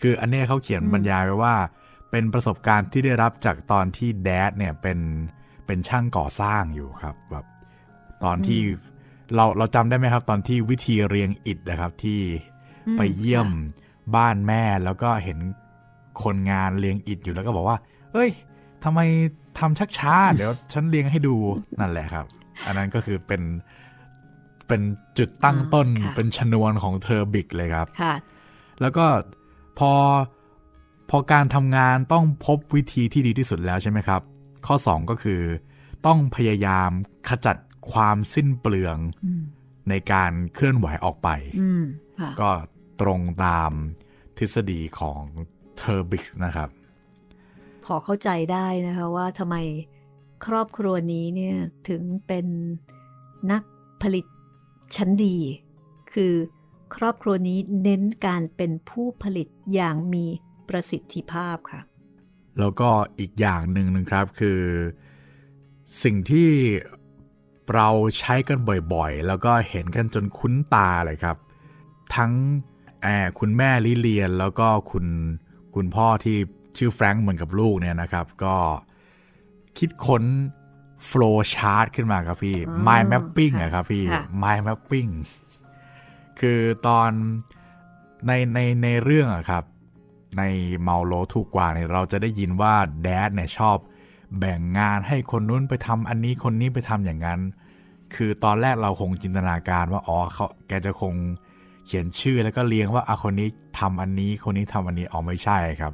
[0.01, 1.55] คืออันนี้เขาเขียนบรรยายไว้ว่า
[2.11, 4.99] เป็นประสบการณ์ที่ได้รับจากตอนที่แดดเนี่ยเป็น
[5.65, 7.45] เป็นช่างก่อสร้างอยู่ครับแบบ
[8.23, 8.61] ตอนที่
[9.35, 12.19] เราเราจำได้ไหมครับ ตอนที่วิธีเรียงอิฐนะครับที่
[12.97, 13.49] ไปเยี่ยม
[14.15, 15.37] บ้านแม่แล้วก็เห็น
[16.23, 17.77] คนงานเรียงอิฐอยู่แล้วก็บอกว่า
[18.13, 18.31] เอ้ย
[18.89, 19.03] ทำไม
[19.59, 21.35] ทำชักช้า เดี๋ยวฉันเรียงให้ดู
[21.79, 22.25] นั่นแหละครับ
[22.65, 23.41] อันนั้นก็คือเป็น
[24.67, 24.81] เป็น
[25.17, 28.13] จุดตั้งต้นเป็นชนวนของเทอร์บิกเลยครับค่ะ
[28.81, 29.05] แล้วก็
[29.79, 29.91] พอ
[31.09, 34.21] พอการทำงานต้องพบวิธีที่ดีที่สุดแล้วใช่ไหมครับ
[34.67, 35.41] ข้อ 2 ก็คือ
[36.05, 36.89] ต้องพยายาม
[37.29, 37.57] ขจัด
[37.91, 38.97] ความสิ้นเปลือง
[39.89, 41.29] ในการเคลื่อนไหวออกไป
[42.41, 42.49] ก็
[43.01, 43.71] ตรงตาม
[44.37, 45.21] ทฤษฎีของ
[45.77, 46.69] เทอร์บิกนะครับ
[47.87, 49.55] พอเข้าใจได้นะคะว่าทำไม
[50.45, 51.57] ครอบครัวนี้เนี่ย
[51.89, 52.45] ถึงเป็น
[53.51, 53.63] นัก
[54.01, 54.25] ผลิต
[54.95, 55.37] ชั้นดี
[56.13, 56.33] คือ
[56.95, 60.25] ครอบครัวนี้เน้นการเป็นผู้ผลิตอย่างมี
[60.69, 61.81] ประสิทธิภาพค่ะ
[62.59, 64.61] แล้วก็อีกอย่างหนึ่งนะครับคือ
[66.03, 66.49] สิ่งที่
[67.75, 68.57] เราใช้กัน
[68.93, 71.37] บ่อยๆ แล้วก็เห็นกันจนคุ้นตาเลยครับ
[72.15, 72.31] ทั้ง
[73.01, 75.05] แอบคุณแม่ลิเลียนแล้วก็คุณ
[75.75, 76.37] คุณพ่อที่
[76.77, 78.55] ชื่อแฟรงค์เหมือนกับลูกเนี่ยนะครับ ก็
[79.77, 80.23] คิดค้น
[81.09, 84.03] flow chart ขึ้นมาครับพี่ mind mapping อะครับพี่
[84.43, 85.11] mind mapping
[86.39, 87.09] คือตอน
[88.27, 89.63] ในในในเรื่องอะครับ
[90.37, 90.43] ใน
[90.81, 93.77] เมาโลถูกกว่าเนี่ยเราจะได้ยินว่าแดดเนี่ยชอบ
[94.39, 97.39] แบ่งงานให้คนนู้นไปทำอันนี้คนนี้ไปทำอย่างนั้น
[98.15, 101.13] คือตอนแรกเราคงจินตนาการว่าอ๋อเขาแกจะคง
[101.85, 105.93] เขียนชื่อแล้วก็เรียงว่าอะคนนี้ทำอันนี้คนนี้ทำอันนี้อ๋อไม่ใช่ครับ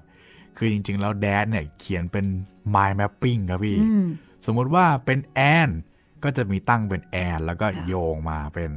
[0.58, 2.26] คือจริง ๆ แล้วแดดเนี่ยเขียนเป็น
[2.76, 3.80] mind mapping ครับพี่
[4.46, 5.70] สมมุติว่าเป็นแอน
[6.24, 8.72] ก็จะมีตั้งเป็นแอนแล้วก็โยงมาเป็น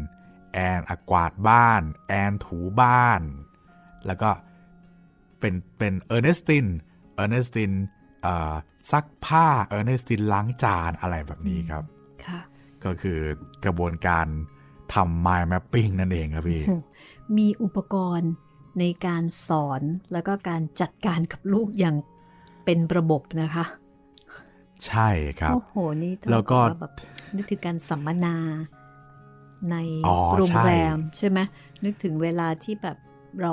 [0.52, 3.20] แอนอกวาดบ้าน แอนถูบ้าน
[4.06, 4.30] แล้วก็
[5.40, 6.66] เป็นเป็นเออร์เนสติน
[7.14, 7.72] เออร์เนสติน
[8.92, 11.84] ซักผ้าเออร์เนสตินล้างจานอะไรแบบนี้ครับ
[12.84, 13.18] ก็คือ
[13.64, 14.26] กระบวนการ
[14.94, 16.62] ทำ mind mapping นั่นเองครับพี่
[17.38, 18.30] มีอุปกรณ์
[18.78, 21.96] ในการสอนแล้วก็การจัดการกับลูกอย่าง
[22.64, 23.64] เป็นระบบนะคะ
[24.86, 25.08] ใช่
[25.40, 26.92] ครับ โอ้โห นี่แล้วก็แบบ
[27.36, 28.36] นึกถึงการสัมมนา
[29.70, 29.76] ใน
[30.38, 31.38] โรงแรมใช่ไหม
[31.84, 32.96] นึกถึงเวลาที่แบบ
[33.40, 33.52] เรา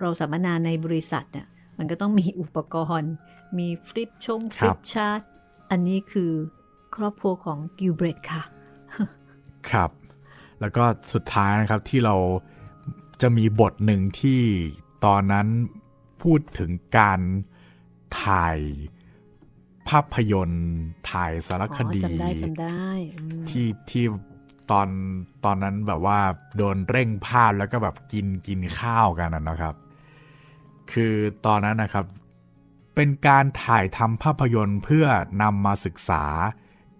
[0.00, 1.46] เราสัมมนาในบริษัทเนี่ย
[1.78, 3.12] มันก็ต้องมีอุปกรณ์
[3.58, 5.20] มีฟลิปชงฟลิปชาร์ต
[5.70, 6.32] อันนี้คือ
[6.96, 8.42] ครอบครัวของกิลเบรตค่ะ
[9.70, 9.90] ครับ
[10.60, 12.14] แล้วก็สุดท้ายนะครับที่เรา
[13.20, 14.42] จะมีบทหนึ่งที่
[15.04, 15.46] ตอนนั้น
[16.22, 17.20] พูดถึงการ
[18.22, 18.58] ถ่าย
[19.88, 20.68] ภาพยนตร์
[21.10, 22.88] ถ่ายสารคดีจำได้จำได้
[23.48, 24.04] ที่ที่
[24.70, 24.88] ตอน
[25.44, 26.18] ตอนนั้นแบบว่า
[26.56, 29.74] โดนเร่งภาพแล้วก็แบบกินกินข้าวกันนะครับ
[30.92, 31.14] คือ
[31.46, 32.04] ตอนนั้นนะครับ
[32.94, 35.06] เป็นการถ่ายทำภาพยนตร์เพื่อ
[35.42, 36.24] นำมาศึกษา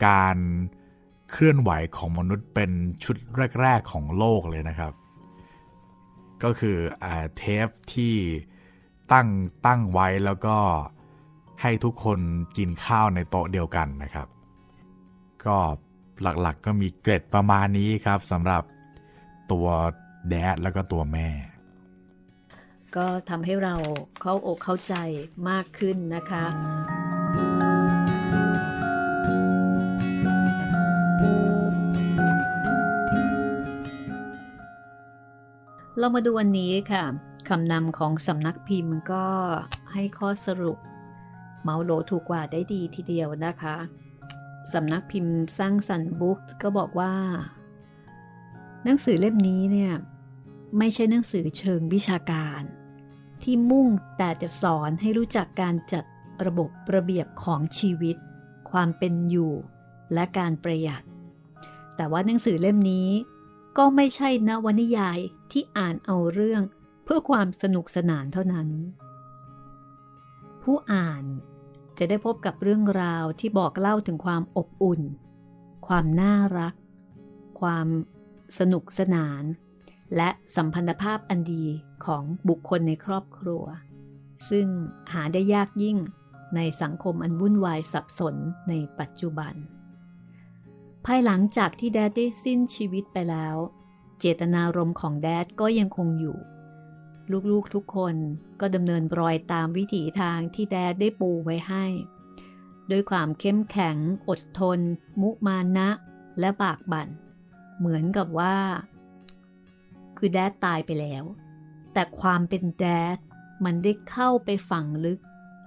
[0.07, 0.37] การ
[1.31, 2.71] เคลื่อนไหวของมนุษย์เป็น
[3.05, 3.17] ชุด
[3.61, 4.93] แรก ๆ ของโลกเลยนะครับ
[6.45, 8.15] ก็คืออเทปที่
[9.13, 9.29] ตั้ง
[9.67, 10.59] ตั้งไว้แล้วก็
[11.63, 12.21] ให้ทุกคน
[12.57, 14.29] กินข้าวในโต๊ะเดียวกันนะครับ
[15.45, 15.57] ก็
[16.23, 18.63] หลักๆกก็มีเกร็ดประมาณนี้ครับสำหรับ
[19.53, 19.69] ตัว
[20.29, 21.29] แดดแล้วก็ตัวแม่
[22.97, 23.75] ก็ทำให้เรา
[24.21, 24.95] เข้าอกเข้าใจ
[25.49, 26.45] มากขึ้นนะคะ
[35.99, 37.05] เรามาดูวันนี้ค่ะ
[37.49, 39.27] คำนำของสำนักพิมพ์ก็
[39.93, 40.79] ให้ข้อสรุป
[41.63, 43.77] เมาโลถูกกว่าได้ดีทีเดียวนะคะ
[44.73, 47.15] สำนักพิมพ์สร้างสรรค์บุ๊กก็บอกว่า
[48.85, 49.93] หนังสือเล่มนี้เนี่ย
[50.79, 52.63] ไม่ใช่หนังสือเชิงวิชาการ
[53.43, 56.05] ที่มุ่งแต่จะสอนให้รู้จักการจัด
[56.47, 58.17] ระบบระเบียบของชีวิต
[58.71, 59.53] ความเป็นอยู่
[60.15, 61.03] และการประหยัด
[61.97, 63.09] แต่ว่าหนังสือเล่มนี้
[63.79, 65.19] ก็ไม่ใช่นวนิยาย
[65.53, 66.63] ที่อ่านเอาเรื่อง
[67.05, 68.69] เพื่อความสนุกสนานเท่านั้น
[70.63, 71.25] ผู้อ่าน
[71.99, 75.03] จะได้พบกับเรื่องราวที่บอกเล่าถึงความอบอุ่น
[75.87, 76.75] ความน่ารัก
[77.61, 77.87] ความ
[78.59, 79.43] สนุกสนาน
[80.17, 81.65] และสัมพันธภาพอันดี
[82.05, 83.65] ของบุคคลในครอบครัว
[84.51, 84.67] ซึ่ง
[85.13, 85.99] หาได้ยากยิ่ง
[86.57, 88.35] ในสังคมอันวุ่นวายสับสน
[88.69, 89.55] ในปัจจุบัน
[91.05, 93.57] ภายหลังจากที่แดดได้สิ้นชีวิตไปแล้ว
[94.21, 96.39] เจตนารมณ์ของแดดก็ยังคงอยู่
[97.51, 98.15] ลูกๆทุกคน
[98.61, 101.85] ก็ดำเนินรอยตามวิถีทางที่แดดได้ปูไว้ให้
[102.91, 103.97] ด้วยความเข้มแข็ง
[104.29, 104.81] อดทน
[105.21, 105.89] มุมานะ
[106.41, 107.09] และปากบั่น
[107.79, 108.57] เหมือนกับว่า
[110.17, 111.25] คือแดดตายไปแล้ว
[111.93, 112.85] แต่ความเป็นแด
[113.17, 113.19] ด
[113.65, 115.21] มันได้เข้าไปฝังลึก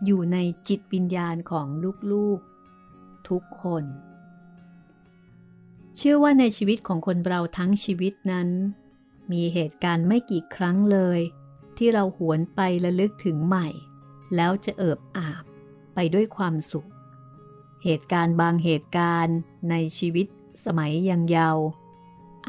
[0.06, 0.38] อยู่ใน
[0.68, 1.68] จิตวิญญาณของ
[2.12, 3.84] ลูกๆ ทุกคน
[6.02, 8.50] เชื่อว่าในชีวิตของคนเราทั้งชีวิตนั้น
[9.32, 11.20] มีเหตุการณ์ไม่กี่ครั้งเลย
[11.78, 13.68] ที่เราหวนไประลึกถึงใหม่
[14.36, 15.44] แล้วจะเอิบอาบ
[15.96, 16.90] ไปด้วยความสุข
[17.84, 19.38] เหตุการณ์บางเหตุการณ์
[19.70, 20.28] ในชีวิต
[20.66, 21.66] สมัยยังเยาว์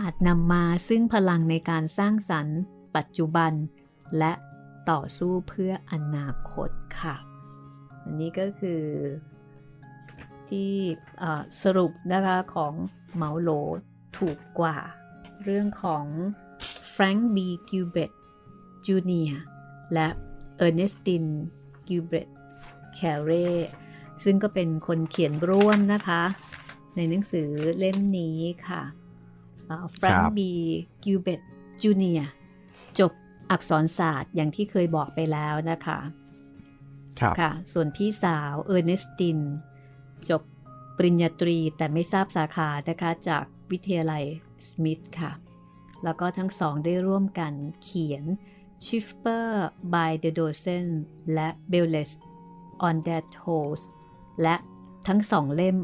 [0.01, 2.59] อาจนำมาซึ่งพลังในการสร้างสรรค์
[2.97, 3.53] ปัจจุบัน
[4.19, 4.33] และ
[4.91, 6.71] ต่อสู้เพื่ออนาคต
[7.01, 7.17] ค่ะ
[8.05, 8.83] อันนี้ก็คือ
[10.51, 10.73] ที่
[11.63, 12.73] สรุปนะคะของ
[13.17, 13.51] เหมาโหล
[14.19, 14.77] ถูกกว่า
[15.45, 16.05] เรื่องของ
[16.91, 18.13] แฟรงค์บีกิลเบรต
[18.87, 19.33] จูเนียร์
[19.95, 20.09] และ
[20.57, 21.25] เออร์เนสติน
[21.89, 22.29] กิลเบรต
[22.95, 23.31] แคเร
[24.25, 26.23] ซึ่งก็เป็นคนเขียนร่วมนะคะ
[26.97, 27.49] ในหนังสือ
[27.79, 28.39] เล่มนี้
[28.69, 28.83] ค่ะ
[29.95, 30.51] แฟรงค์บี
[31.05, 31.41] กิวเบต
[31.83, 32.23] จูเนีย
[32.99, 33.13] จบ
[33.51, 35.99] อักษรศาสตร์อย่างที่เคยบอกไปแล้วนะคะ
[37.41, 39.39] ค่ะ ส่วนพี่สาวเออร์เนสติน
[40.31, 40.43] จบ
[40.97, 44.25] ปริญญาตรีแต่ไม่ทราบสาขานะคะจากวิทยาลัย
[44.69, 45.33] สมิธค่ะ
[46.05, 47.53] แล้วก็ทั้งสองได้ร่วมกัน
[47.83, 48.25] เขียน
[48.87, 49.49] Shifter
[49.95, 50.87] by the Dozen
[51.35, 52.11] และ b e l l e s
[52.87, 53.83] on That Toes
[54.43, 54.57] และ
[55.07, 55.77] ทั้งสองเล่ม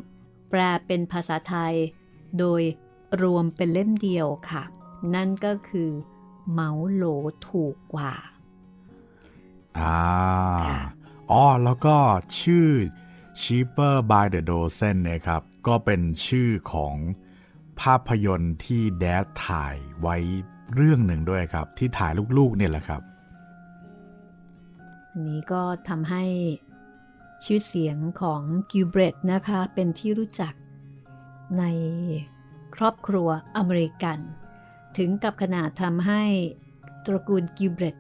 [0.51, 1.74] แปลเป็นภาษาไทย
[2.39, 2.62] โดย
[3.22, 4.62] รวมเป็นเล่มเดียวค่ะ
[5.14, 5.91] นั่นก็คือ
[6.53, 7.05] เมาส์โหล
[7.49, 8.12] ถูกกว่า
[9.78, 9.99] อ่า
[11.30, 11.97] อ๋อ แล้วก็
[12.41, 12.70] ชื่อ
[13.41, 16.97] Cheaper by the Dozen นะครับ ก็เป็นชื่อของ
[17.80, 20.16] ภาพยนตร์ที่แดดถ่ายไว้
[20.74, 23.03] เรื่องหนึ่งด้วยครับ ที่ถ่ายลูกๆเนี่ยแหละครับ
[25.18, 26.24] นนี้ก็ทำให้
[27.45, 30.55] ชื่อเสียงของกิวเบรตนะคะ เป็นที่รู้จัก
[31.59, 31.64] ใน
[32.76, 34.18] ครอบครัวอเมริกัน
[34.97, 36.22] ถึงกับขนาดทำให้
[37.07, 37.97] ตระกูลกิวเบรต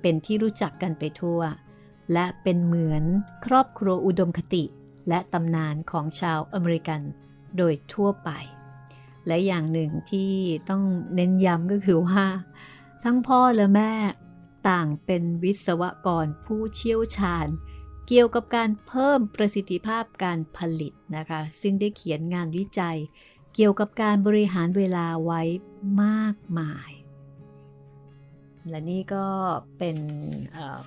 [0.00, 1.40] เป็นที่รู้จักกันไปทั่ว
[2.12, 3.04] และเป็นเหมือน
[3.46, 4.64] ครอบครัวอุดมคติ
[5.08, 7.00] และตำนานของชาวอเมริกัน
[7.56, 8.30] โดยทั่วไป
[9.26, 10.32] และอย่างหนึ่งที่
[10.70, 10.82] ต้อง
[11.14, 12.24] เน้นย้ำก็คือว่า
[13.04, 13.92] ทั้งพ่อและแม่
[14.68, 17.46] ต่างเป็นวิศวกรผู้เชี่ยวชาญ
[18.06, 22.98] เกี่ยวกับการเพิ่มประสิทธิภาพการผลิตนะคะ ซึ่งได้เขียนงานวิจัย
[23.54, 25.42] เกี่ยวกับการบริหารเวลาไว้
[26.02, 26.90] มากมาย
[28.68, 29.26] และนี่ก็
[29.78, 29.98] เป็น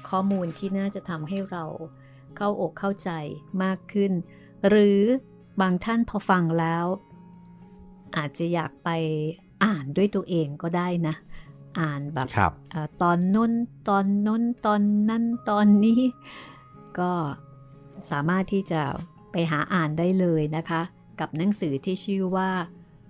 [0.10, 1.64] ข้อมูลที่น่าจะทำให้เรา
[2.38, 3.10] เข้าอกเข้าใจ
[3.64, 4.12] มากขึ้น
[4.68, 5.00] หรือ
[5.62, 6.86] บางท่านพอฟังแล้ว
[8.18, 8.90] อาจจะอยากไป
[9.64, 11.16] อ่านด้วยตัวเองก็ได้นะ
[11.80, 12.54] อ่านแบบบ
[13.02, 13.52] ตอนน้น
[13.90, 16.02] ตอนน้นตอนนั้นตอนนี้
[17.00, 17.12] ก็
[18.10, 18.82] สามารถที่จะ
[19.32, 20.82] ไปหาอ่านได้เลยนะคะ
[21.20, 22.50] กับหนังสือที่ชื่อว่า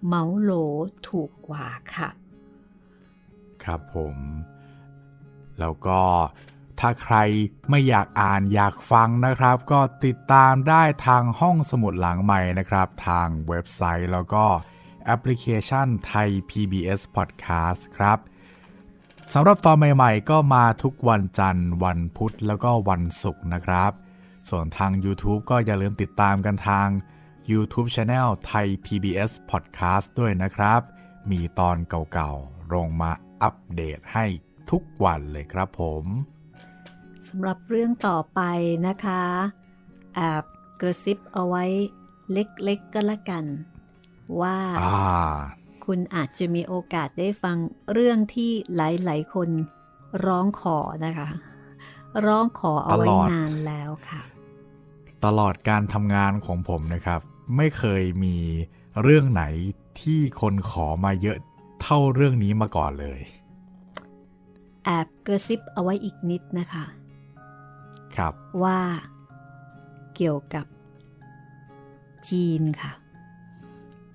[0.07, 0.51] เมาโล
[1.07, 2.09] ถูกกว่าค่ะ
[3.63, 4.15] ครับผม
[5.59, 6.01] แล้วก็
[6.79, 7.17] ถ้าใคร
[7.69, 14.45] ไม่อยากอ่านอยากฟังนะครับ ก็ติดตามได้ทางห้องสมุดหลังใหม่นะครับ ทางเว็บไซต์แล้วก็
[15.05, 18.17] แอปพลิเคชันไทย PBS Podcast ครับ
[19.33, 23.91] สำหรับตอนใหม่ๆ ก็มาทุกวันจันทร์ วันพุธแล้วก็วันศุกร์นะครับ
[24.49, 26.87] ส่วนทาง YouTube ก็อย่าลืมติดตามกันทาง
[27.51, 30.81] YouTube Channel ไทย PBS Podcast ด้วยนะครับ
[31.31, 34.25] มีตอนเก่าๆลงมาอัปเดตให้
[34.71, 36.05] ทุกวันเลยครับผม
[37.27, 38.41] สำหรับเรื่องต่อไป
[38.87, 39.23] นะคะ
[40.15, 40.43] แอบ
[40.81, 41.63] กระซิบเอาไว้
[42.33, 43.45] เล็กๆก็แล้วกัน
[44.41, 44.57] ว่า
[45.85, 47.57] คุณอาจจะมีโอกาสได้ฟัง
[47.93, 49.49] เรื่องที่หลายๆคน
[50.25, 51.27] ร้องขอนะคะ
[52.25, 54.21] ร้องขอเอาไว้นานแล้วค่ะ
[55.25, 57.21] ตลอดการทำงานของผมนะครับ
[57.57, 58.37] ไม่เคยมี
[59.01, 59.43] เรื่องไหน
[60.01, 61.37] ที่คนขอมาเยอะ
[61.81, 63.19] เท่าเรื่องนี้มาก่อนเลย
[64.89, 66.85] แอบกระซิบเอาไว้อีกนิดนะคะ
[68.15, 68.33] ครับ
[68.63, 68.79] ว่า
[70.15, 70.65] เกี่ยวกับ
[72.29, 72.91] จีนค่ะ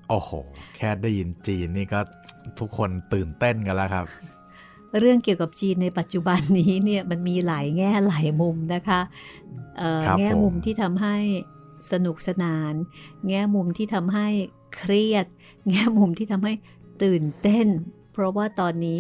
[0.08, 0.30] โอ้โห
[0.76, 2.00] แค่ได้ยินจีนนี่ก็
[2.60, 4.06] ทุกคนตื่นเต้นกันแล้วครับ
[5.00, 9.00] เรื่องเกี่ยวกับจีนในปัจจุบันนี้เนี่ยมันมีหลายแง่หลายมุมนะคะ
[10.18, 11.16] แง่มุมที่ทำให้
[11.92, 12.72] สนุกสนาน
[13.28, 14.28] แง่มุมที่ทำให้
[14.76, 15.26] เครียด
[15.70, 16.52] แง่มุมที่ทำให้
[17.02, 17.66] ตื่นเต้น
[18.12, 18.98] เพราะว่าตอนนี้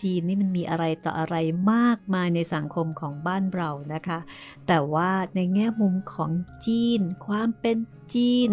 [0.00, 1.36] จีนนี่มันมีอะไรต่ออะไร
[1.72, 4.18] มากมายในสังคมของบ้านเรานะคะ
[4.66, 6.30] แต่ว่าในแง่มุมของ
[6.66, 7.76] จีน ความเป็น
[8.14, 8.50] จีน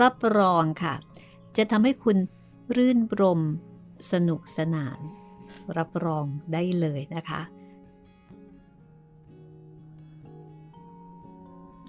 [0.00, 0.94] รับรองค่ะ
[1.56, 2.16] จะทำให้คุณ
[2.76, 3.40] รื่นรม
[4.12, 4.98] สนุกสนาน
[5.76, 7.42] รับรองได้เลยนะคะ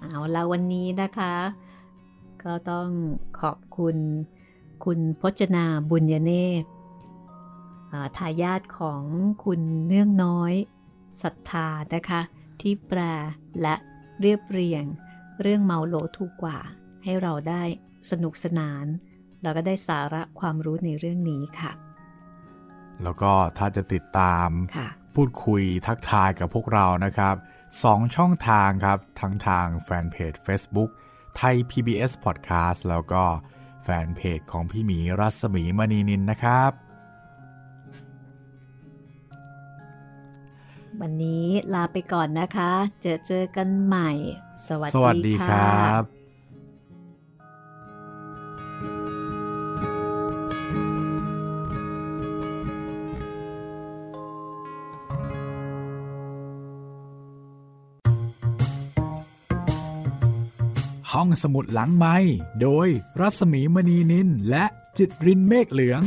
[0.00, 1.34] เอาละวันนี้นะคะ
[2.42, 2.88] ก็ต้อง
[3.40, 3.96] ขอบคุณ
[4.84, 6.32] คุณพจนาบุญยเน
[6.62, 6.64] ศ
[8.16, 9.02] ทายาทของ
[9.44, 10.52] คุณเนื่องน้อย
[11.22, 12.20] ศรัทธานะคะ
[12.60, 13.00] ที่แปล
[13.62, 13.74] และ
[14.20, 14.84] เรียบเรียง
[15.42, 16.58] เรื่องเมาโลถูกกว่า
[17.04, 17.62] ให้เราได้
[18.10, 18.86] สนุกสนาน
[19.42, 21.72] แล้วก็ได้สาระความรู้ในเรื่องนี้ค่ะ
[23.02, 27.34] แล้วก็ถ้าจะติดตามค่ะพูดคุยทักทายกับพวกเรานะครับ
[27.84, 30.90] สองช่องทางครับ ทั้งทางแฟนเพจ Facebook
[31.36, 33.24] ไทย PBS Podcast แล้วก็
[33.82, 36.70] แฟนเพจของพี่หมีรัศมีมณีนินนะครับ
[41.00, 42.72] วันนี้ลาไปก่อนนะคะ
[43.02, 44.10] เจอเจอกันใหม่
[44.66, 46.04] สวัสสวัสดีค่ะครับ
[61.12, 62.16] ห้องสมุดหลังไม้
[62.62, 62.88] โดย
[63.20, 64.64] รัศมีมณีนินและ
[64.98, 66.02] จิตรินเมฆเหลือง